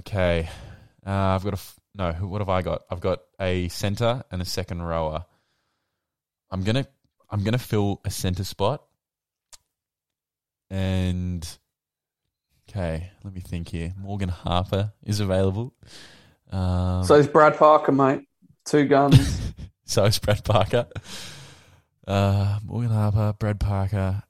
Okay, 0.00 0.48
uh, 1.06 1.10
I've 1.10 1.44
got 1.44 1.52
a 1.52 1.56
f- 1.56 1.76
no. 1.94 2.12
What 2.12 2.40
have 2.40 2.48
I 2.48 2.62
got? 2.62 2.82
I've 2.90 3.00
got 3.00 3.20
a 3.40 3.68
center 3.68 4.22
and 4.30 4.40
a 4.42 4.44
second 4.44 4.82
rower. 4.82 5.24
I'm 6.50 6.62
gonna 6.62 6.86
I'm 7.30 7.42
gonna 7.44 7.58
fill 7.58 8.00
a 8.04 8.10
center 8.10 8.44
spot, 8.44 8.82
and 10.70 11.46
okay, 12.68 13.10
let 13.24 13.34
me 13.34 13.40
think 13.40 13.68
here. 13.68 13.94
Morgan 13.98 14.28
Harper 14.28 14.92
is 15.04 15.20
available. 15.20 15.74
Um, 16.50 17.04
So 17.04 17.14
is 17.14 17.26
Brad 17.26 17.56
Parker, 17.56 17.92
mate. 17.92 18.26
Two 18.64 18.84
guns. 18.86 19.52
so 19.84 20.04
is 20.04 20.18
Brad 20.18 20.44
Parker. 20.44 20.86
Uh, 22.06 22.58
Morgan 22.64 22.90
Harper, 22.90 23.34
Brad 23.38 23.58
Parker. 23.60 24.22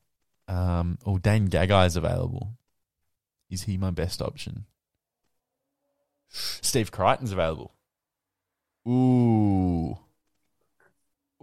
Um, 0.48 0.98
oh, 1.06 1.18
Dane 1.18 1.48
Gagai 1.48 1.86
is 1.86 1.96
available. 1.96 2.56
Is 3.50 3.62
he 3.62 3.76
my 3.76 3.90
best 3.90 4.22
option? 4.22 4.66
Steve 6.32 6.90
Crichton's 6.90 7.32
available. 7.32 7.72
Ooh. 8.88 9.96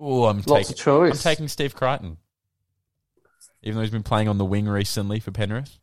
Ooh, 0.02 0.26
I'm 0.26 0.42
Lots 0.46 0.74
taking. 0.74 0.94
I'm 0.94 1.12
taking 1.14 1.48
Steve 1.48 1.76
Crichton. 1.76 2.18
Even 3.62 3.76
though 3.76 3.82
he's 3.82 3.92
been 3.92 4.04
playing 4.04 4.28
on 4.28 4.38
the 4.38 4.46
wing 4.46 4.68
recently 4.68 5.20
for 5.20 5.32
Penrith, 5.32 5.80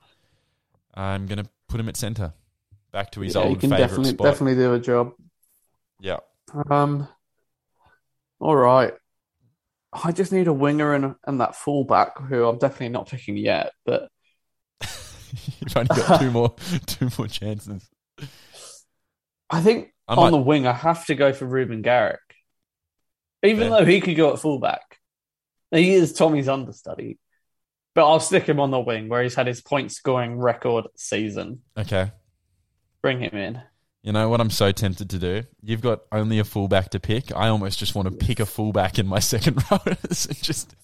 I'm 0.95 1.27
going 1.27 1.43
to 1.43 1.49
put 1.69 1.79
him 1.79 1.89
at 1.89 1.97
centre. 1.97 2.33
Back 2.91 3.11
to 3.13 3.21
his 3.21 3.35
yeah, 3.35 3.43
old 3.43 3.61
can 3.61 3.71
favourite 3.71 3.89
definitely, 3.89 4.13
spot. 4.13 4.25
definitely 4.25 4.55
do 4.55 4.75
a 4.75 4.81
job. 4.81 5.13
Yeah. 6.01 6.19
Um, 6.71 7.07
all 8.41 8.57
right. 8.57 8.95
I 9.93 10.13
just 10.13 10.33
need 10.33 10.47
a 10.49 10.53
winger 10.53 10.95
and, 10.95 11.15
and 11.27 11.41
that 11.41 11.55
fullback 11.55 12.19
who 12.19 12.47
I'm 12.47 12.59
definitely 12.59 12.91
not 12.91 13.09
picking 13.09 13.37
yet, 13.37 13.73
but 13.85 14.09
You've 15.61 15.77
only 15.77 15.89
got 15.89 16.21
two 16.21 16.31
more 16.31 16.55
two 16.87 17.09
more 17.19 17.29
chances. 17.29 17.89
I 19.51 19.61
think 19.61 19.93
I 20.09 20.15
on 20.15 20.33
the 20.33 20.39
wing 20.39 20.67
I 20.67 20.73
have 20.73 21.07
to 21.07 21.15
go 21.15 21.33
for 21.33 21.47
Reuben 21.47 21.83
Garrick. 21.83 22.21
Even 23.43 23.69
Fair. 23.69 23.79
though 23.79 23.85
he 23.85 24.01
could 24.01 24.17
go 24.17 24.33
at 24.33 24.39
fullback. 24.39 24.99
He 25.71 25.95
is 25.95 26.13
Tommy's 26.13 26.49
understudy. 26.49 27.19
But 27.95 28.07
I'll 28.07 28.21
stick 28.21 28.47
him 28.47 28.61
on 28.61 28.71
the 28.71 28.81
wing 28.81 29.09
where 29.09 29.23
he's 29.23 29.35
had 29.35 29.47
his 29.47 29.63
point 29.63 29.91
scoring 29.91 30.39
record 30.39 30.87
season. 30.97 31.63
Okay. 31.79 32.13
Bring 33.03 33.21
him 33.21 33.35
in. 33.35 33.63
You 34.03 34.13
know 34.13 34.29
what 34.29 34.41
I'm 34.41 34.51
so 34.51 34.71
tempted 34.71 35.11
to 35.11 35.19
do? 35.19 35.43
You've 35.63 35.81
got 35.81 36.03
only 36.13 36.39
a 36.39 36.45
fullback 36.45 36.91
to 36.91 37.01
pick. 37.01 37.35
I 37.35 37.49
almost 37.49 37.79
just 37.79 37.95
want 37.95 38.09
to 38.09 38.15
pick 38.15 38.39
a 38.39 38.47
fullback 38.47 38.99
in 38.99 39.07
my 39.07 39.19
second 39.21 39.65
row. 39.71 39.79
Just 40.11 40.77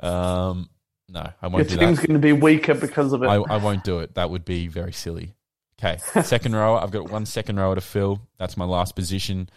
um 0.00 0.68
no, 1.08 1.28
I 1.40 1.46
won't 1.46 1.68
do 1.68 1.76
team's 1.76 1.98
going 1.98 2.14
to 2.14 2.18
be 2.18 2.32
weaker 2.32 2.74
because 2.74 3.12
of 3.12 3.22
it. 3.22 3.26
I, 3.26 3.36
I 3.36 3.56
won't 3.58 3.84
do 3.84 4.00
it. 4.00 4.14
That 4.14 4.30
would 4.30 4.44
be 4.44 4.66
very 4.66 4.92
silly. 4.92 5.34
Okay. 5.84 6.22
Second 6.22 6.56
row. 6.56 6.76
I've 6.76 6.90
got 6.90 7.10
one 7.10 7.26
second 7.26 7.58
row 7.58 7.74
to 7.74 7.80
fill. 7.80 8.20
That's 8.38 8.56
my 8.56 8.64
last 8.64 8.96
position. 8.96 9.50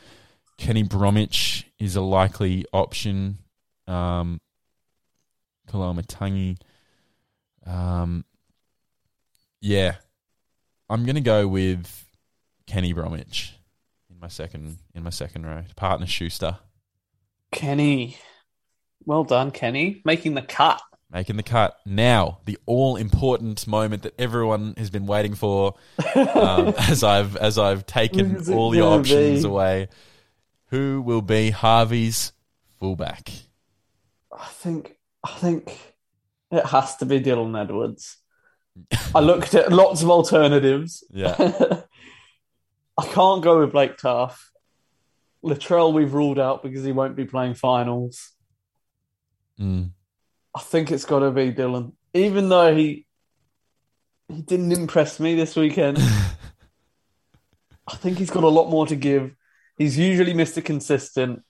Kenny 0.57 0.83
Bromwich 0.83 1.65
is 1.79 1.95
a 1.95 2.01
likely 2.01 2.65
option. 2.73 3.37
Um 3.87 4.41
Kalama 5.67 6.03
Tangi. 6.03 6.57
Um 7.65 8.25
yeah. 9.61 9.95
I'm 10.89 11.05
gonna 11.05 11.21
go 11.21 11.47
with 11.47 12.05
Kenny 12.65 12.91
Bromwich 12.91 13.53
in 14.09 14.19
my 14.19 14.27
second 14.27 14.79
in 14.93 15.03
my 15.03 15.09
second 15.11 15.45
row. 15.45 15.63
Partner 15.77 16.07
Schuster. 16.07 16.57
Kenny. 17.53 18.17
Well 19.05 19.23
done, 19.23 19.51
Kenny. 19.51 20.01
Making 20.03 20.33
the 20.33 20.41
cut. 20.41 20.81
Making 21.11 21.37
the 21.37 21.43
cut 21.43 21.77
now. 21.85 22.39
The 22.45 22.57
all 22.65 22.97
important 22.97 23.65
moment 23.65 24.03
that 24.03 24.13
everyone 24.19 24.73
has 24.77 24.89
been 24.89 25.05
waiting 25.05 25.35
for, 25.35 25.75
um, 26.15 26.73
as 26.77 27.03
I've 27.03 27.37
as 27.37 27.57
I've 27.57 27.85
taken 27.85 28.43
all 28.53 28.71
the 28.71 28.81
options 28.81 29.43
be? 29.43 29.47
away. 29.47 29.87
Who 30.69 31.01
will 31.01 31.21
be 31.21 31.49
Harvey's 31.51 32.33
fullback? 32.77 33.31
I 34.37 34.47
think 34.47 34.97
I 35.23 35.31
think 35.31 35.95
it 36.51 36.65
has 36.65 36.97
to 36.97 37.05
be 37.05 37.21
Dylan 37.21 37.59
Edwards. 37.59 38.17
I 39.15 39.21
looked 39.21 39.53
at 39.55 39.71
lots 39.71 40.01
of 40.01 40.09
alternatives. 40.09 41.03
Yeah. 41.09 41.35
I 42.97 43.05
can't 43.07 43.43
go 43.43 43.59
with 43.59 43.71
Blake 43.71 43.97
Taaffe. 43.97 44.39
Latrell 45.43 45.93
we've 45.93 46.13
ruled 46.13 46.39
out 46.39 46.63
because 46.63 46.83
he 46.83 46.91
won't 46.91 47.15
be 47.15 47.25
playing 47.25 47.53
finals. 47.53 48.31
Mm. 49.59 49.91
I 50.57 50.59
think 50.59 50.91
it's 50.91 51.05
got 51.05 51.19
to 51.19 51.29
be 51.29 51.51
Dylan, 51.51 51.91
even 52.15 52.49
though 52.49 52.75
he 52.75 53.05
he 54.27 54.41
didn't 54.41 54.71
impress 54.71 55.19
me 55.19 55.35
this 55.35 55.55
weekend. 55.55 55.99
I 57.87 57.95
think 57.97 58.17
he's 58.17 58.31
got 58.31 58.43
a 58.43 58.47
lot 58.49 58.67
more 58.67 58.87
to 58.87 58.95
give. 58.95 59.35
He's 59.77 59.99
usually 59.99 60.33
Mr. 60.33 60.65
Consistent. 60.65 61.43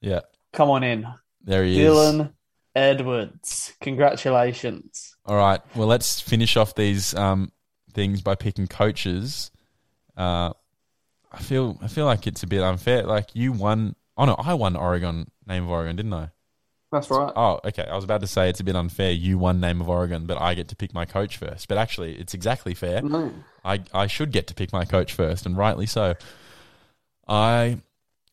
Yeah, 0.00 0.22
Come 0.52 0.70
on 0.70 0.82
in, 0.82 1.06
there 1.44 1.62
he 1.62 1.80
is. 1.80 1.88
Dylan 1.88 2.32
Edwards. 2.74 3.74
Congratulations. 3.80 5.14
All 5.24 5.36
right. 5.36 5.60
Well, 5.76 5.86
let's 5.86 6.20
finish 6.20 6.56
off 6.56 6.74
these 6.74 7.14
um, 7.14 7.52
things 7.92 8.22
by 8.22 8.34
picking 8.34 8.66
coaches. 8.66 9.52
Uh, 10.16 10.52
I 11.30 11.38
feel 11.38 11.78
I 11.80 11.86
feel 11.86 12.06
like 12.06 12.26
it's 12.26 12.42
a 12.42 12.48
bit 12.48 12.60
unfair. 12.60 13.04
Like 13.04 13.28
you 13.34 13.52
won. 13.52 13.94
Oh 14.16 14.24
no, 14.24 14.34
I 14.34 14.54
won 14.54 14.74
Oregon 14.74 15.30
name 15.46 15.62
of 15.62 15.70
Oregon, 15.70 15.94
didn't 15.94 16.12
I? 16.12 16.30
That's 16.92 17.08
right. 17.10 17.32
Oh, 17.34 17.58
okay. 17.64 17.86
I 17.90 17.96
was 17.96 18.04
about 18.04 18.20
to 18.20 18.26
say 18.26 18.50
it's 18.50 18.60
a 18.60 18.64
bit 18.64 18.76
unfair. 18.76 19.12
You 19.12 19.38
won 19.38 19.60
name 19.60 19.80
of 19.80 19.88
Oregon, 19.88 20.26
but 20.26 20.38
I 20.38 20.52
get 20.52 20.68
to 20.68 20.76
pick 20.76 20.92
my 20.92 21.06
coach 21.06 21.38
first. 21.38 21.66
But 21.66 21.78
actually, 21.78 22.16
it's 22.16 22.34
exactly 22.34 22.74
fair. 22.74 23.00
No. 23.00 23.32
I, 23.64 23.80
I 23.94 24.06
should 24.06 24.30
get 24.30 24.46
to 24.48 24.54
pick 24.54 24.74
my 24.74 24.84
coach 24.84 25.14
first, 25.14 25.46
and 25.46 25.56
rightly 25.56 25.86
so. 25.86 26.14
I 27.26 27.78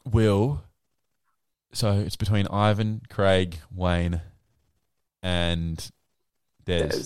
will. 0.04 0.62
So 1.72 1.94
it's 2.00 2.18
between 2.18 2.48
Ivan, 2.48 3.02
Craig, 3.10 3.60
Wayne, 3.74 4.22
and 5.24 5.90
Des. 6.66 6.90
Des. 6.90 7.04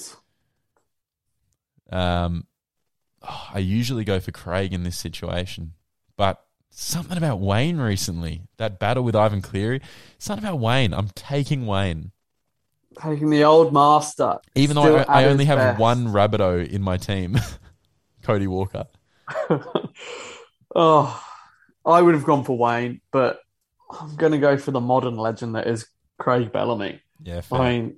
Um, 1.95 2.47
oh, 3.21 3.49
I 3.53 3.59
usually 3.59 4.05
go 4.05 4.19
for 4.19 4.31
Craig 4.31 4.73
in 4.73 4.83
this 4.83 4.97
situation, 4.97 5.73
but 6.17 6.43
something 6.73 7.17
about 7.17 7.39
Wayne 7.39 7.77
recently, 7.77 8.41
that 8.57 8.79
battle 8.79 9.03
with 9.03 9.15
Ivan 9.15 9.41
Cleary, 9.41 9.81
something 10.17 10.43
about 10.43 10.59
Wayne. 10.59 10.93
I'm 10.93 11.09
taking 11.15 11.65
Wayne. 11.65 12.11
Taking 13.01 13.29
the 13.29 13.43
old 13.43 13.73
master. 13.73 14.39
Even 14.55 14.75
though 14.75 14.97
I, 14.97 15.23
I 15.23 15.25
only 15.25 15.45
have 15.45 15.57
best. 15.57 15.79
one 15.79 16.07
Rabbitoh 16.07 16.67
in 16.67 16.81
my 16.81 16.97
team, 16.97 17.37
Cody 18.23 18.47
Walker. 18.47 18.85
oh, 20.75 21.23
I 21.85 22.01
would 22.01 22.13
have 22.13 22.23
gone 22.23 22.43
for 22.43 22.57
Wayne, 22.57 23.01
but 23.11 23.39
I'm 23.89 24.15
going 24.15 24.31
to 24.31 24.37
go 24.37 24.57
for 24.57 24.71
the 24.71 24.79
modern 24.79 25.15
legend 25.15 25.55
that 25.55 25.67
is 25.67 25.87
Craig 26.17 26.51
Bellamy. 26.51 27.01
Yeah, 27.21 27.41
fair. 27.41 27.59
I 27.59 27.71
mean, 27.71 27.97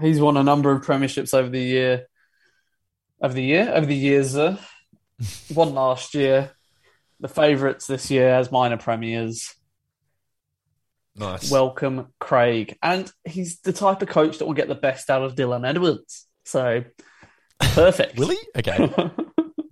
he's 0.00 0.20
won 0.20 0.36
a 0.36 0.42
number 0.42 0.72
of 0.72 0.84
premierships 0.84 1.34
over 1.34 1.48
the 1.48 1.60
year, 1.60 2.06
over 3.20 3.34
the 3.34 3.42
year, 3.42 3.70
over 3.74 3.86
the 3.86 3.96
years. 3.96 4.36
Uh, 4.36 4.58
won 5.54 5.74
last 5.74 6.14
year. 6.14 6.52
The 7.22 7.28
favourites 7.28 7.86
this 7.86 8.10
year 8.10 8.28
as 8.28 8.52
minor 8.52 8.76
premiers. 8.76 9.54
nice. 11.16 11.50
Welcome, 11.50 12.08
Craig, 12.18 12.76
and 12.82 13.10
he's 13.24 13.60
the 13.60 13.72
type 13.72 14.02
of 14.02 14.08
coach 14.08 14.38
that 14.38 14.44
will 14.46 14.52
get 14.52 14.68
the 14.68 14.74
best 14.74 15.08
out 15.08 15.22
of 15.22 15.34
Dylan 15.34 15.66
Edwards. 15.66 16.26
So 16.44 16.84
perfect. 17.60 18.18
Will 18.18 18.28
he? 18.28 18.38
Okay. 18.58 18.92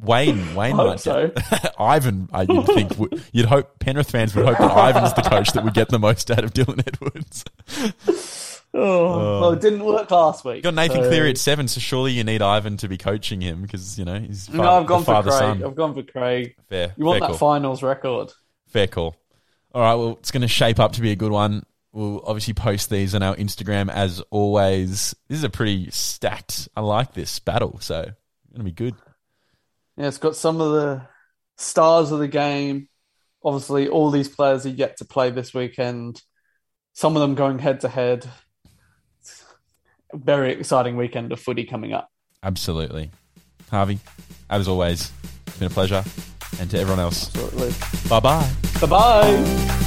Wayne, 0.00 0.54
Wayne 0.54 0.80
I 0.80 0.84
might 0.84 1.00
so. 1.00 1.30
Ivan, 1.78 2.30
I 2.32 2.42
you'd 2.42 2.66
think 2.66 2.98
would, 2.98 3.22
you'd 3.32 3.46
hope 3.46 3.78
Penrith 3.80 4.10
fans 4.10 4.34
would 4.34 4.46
hope 4.46 4.58
that 4.58 4.70
Ivan's 4.70 5.12
the 5.12 5.22
coach 5.22 5.52
that 5.52 5.62
would 5.62 5.74
get 5.74 5.90
the 5.90 5.98
most 5.98 6.30
out 6.30 6.42
of 6.42 6.54
Dylan 6.54 6.82
Edwards. 6.86 7.44
Oh, 8.72 9.36
uh, 9.36 9.40
well, 9.40 9.50
it 9.52 9.60
didn't 9.60 9.84
work 9.84 10.10
last 10.10 10.44
week. 10.44 10.56
You 10.56 10.62
got 10.62 10.74
Nathan 10.74 11.02
so- 11.02 11.08
Cleary 11.08 11.30
at 11.30 11.38
seven, 11.38 11.66
so 11.66 11.80
surely 11.80 12.12
you 12.12 12.22
need 12.22 12.40
Ivan 12.40 12.76
to 12.78 12.88
be 12.88 12.96
coaching 12.96 13.40
him 13.40 13.62
because 13.62 13.98
you 13.98 14.04
know 14.04 14.18
he's 14.20 14.46
fa- 14.46 14.56
No, 14.58 14.62
I've 14.80 14.86
gone 14.86 15.00
for 15.00 15.06
father 15.06 15.30
Craig. 15.30 15.40
son. 15.40 15.64
I've 15.64 15.74
gone 15.74 15.94
for 15.94 16.02
Craig. 16.04 16.54
Fair, 16.68 16.94
You 16.96 17.04
want 17.04 17.18
fair 17.20 17.28
that 17.28 17.38
call. 17.38 17.52
finals 17.54 17.82
record? 17.82 18.32
Fair 18.68 18.86
call. 18.86 19.16
All 19.74 19.82
right, 19.82 19.94
well, 19.94 20.10
it's 20.20 20.30
going 20.30 20.42
to 20.42 20.48
shape 20.48 20.78
up 20.78 20.92
to 20.92 21.00
be 21.00 21.10
a 21.10 21.16
good 21.16 21.32
one. 21.32 21.64
We'll 21.92 22.22
obviously 22.24 22.54
post 22.54 22.90
these 22.90 23.14
on 23.16 23.22
our 23.24 23.34
Instagram 23.36 23.90
as 23.90 24.20
always. 24.30 25.14
This 25.28 25.38
is 25.38 25.44
a 25.44 25.50
pretty 25.50 25.90
stacked. 25.90 26.68
I 26.76 26.80
like 26.82 27.14
this 27.14 27.40
battle, 27.40 27.78
so 27.80 28.00
it's 28.00 28.52
going 28.52 28.58
to 28.58 28.64
be 28.64 28.70
good. 28.70 28.94
Yeah, 29.96 30.06
it's 30.06 30.18
got 30.18 30.36
some 30.36 30.60
of 30.60 30.70
the 30.72 31.02
stars 31.56 32.12
of 32.12 32.20
the 32.20 32.28
game. 32.28 32.88
Obviously, 33.44 33.88
all 33.88 34.10
these 34.10 34.28
players 34.28 34.64
are 34.66 34.70
yet 34.70 34.98
to 34.98 35.04
play 35.04 35.30
this 35.30 35.52
weekend. 35.52 36.22
Some 36.92 37.16
of 37.16 37.22
them 37.22 37.34
going 37.34 37.58
head 37.58 37.80
to 37.80 37.88
head. 37.88 38.28
Very 40.14 40.52
exciting 40.52 40.96
weekend 40.96 41.32
of 41.32 41.40
footy 41.40 41.64
coming 41.64 41.92
up. 41.92 42.10
Absolutely, 42.42 43.10
Harvey. 43.70 43.98
As 44.48 44.66
always, 44.66 45.12
it's 45.46 45.58
been 45.58 45.68
a 45.68 45.70
pleasure, 45.70 46.02
and 46.58 46.70
to 46.70 46.78
everyone 46.78 47.00
else, 47.00 47.28
bye 48.08 48.20
bye. 48.20 48.50
Bye 48.80 48.86
bye. 48.86 49.86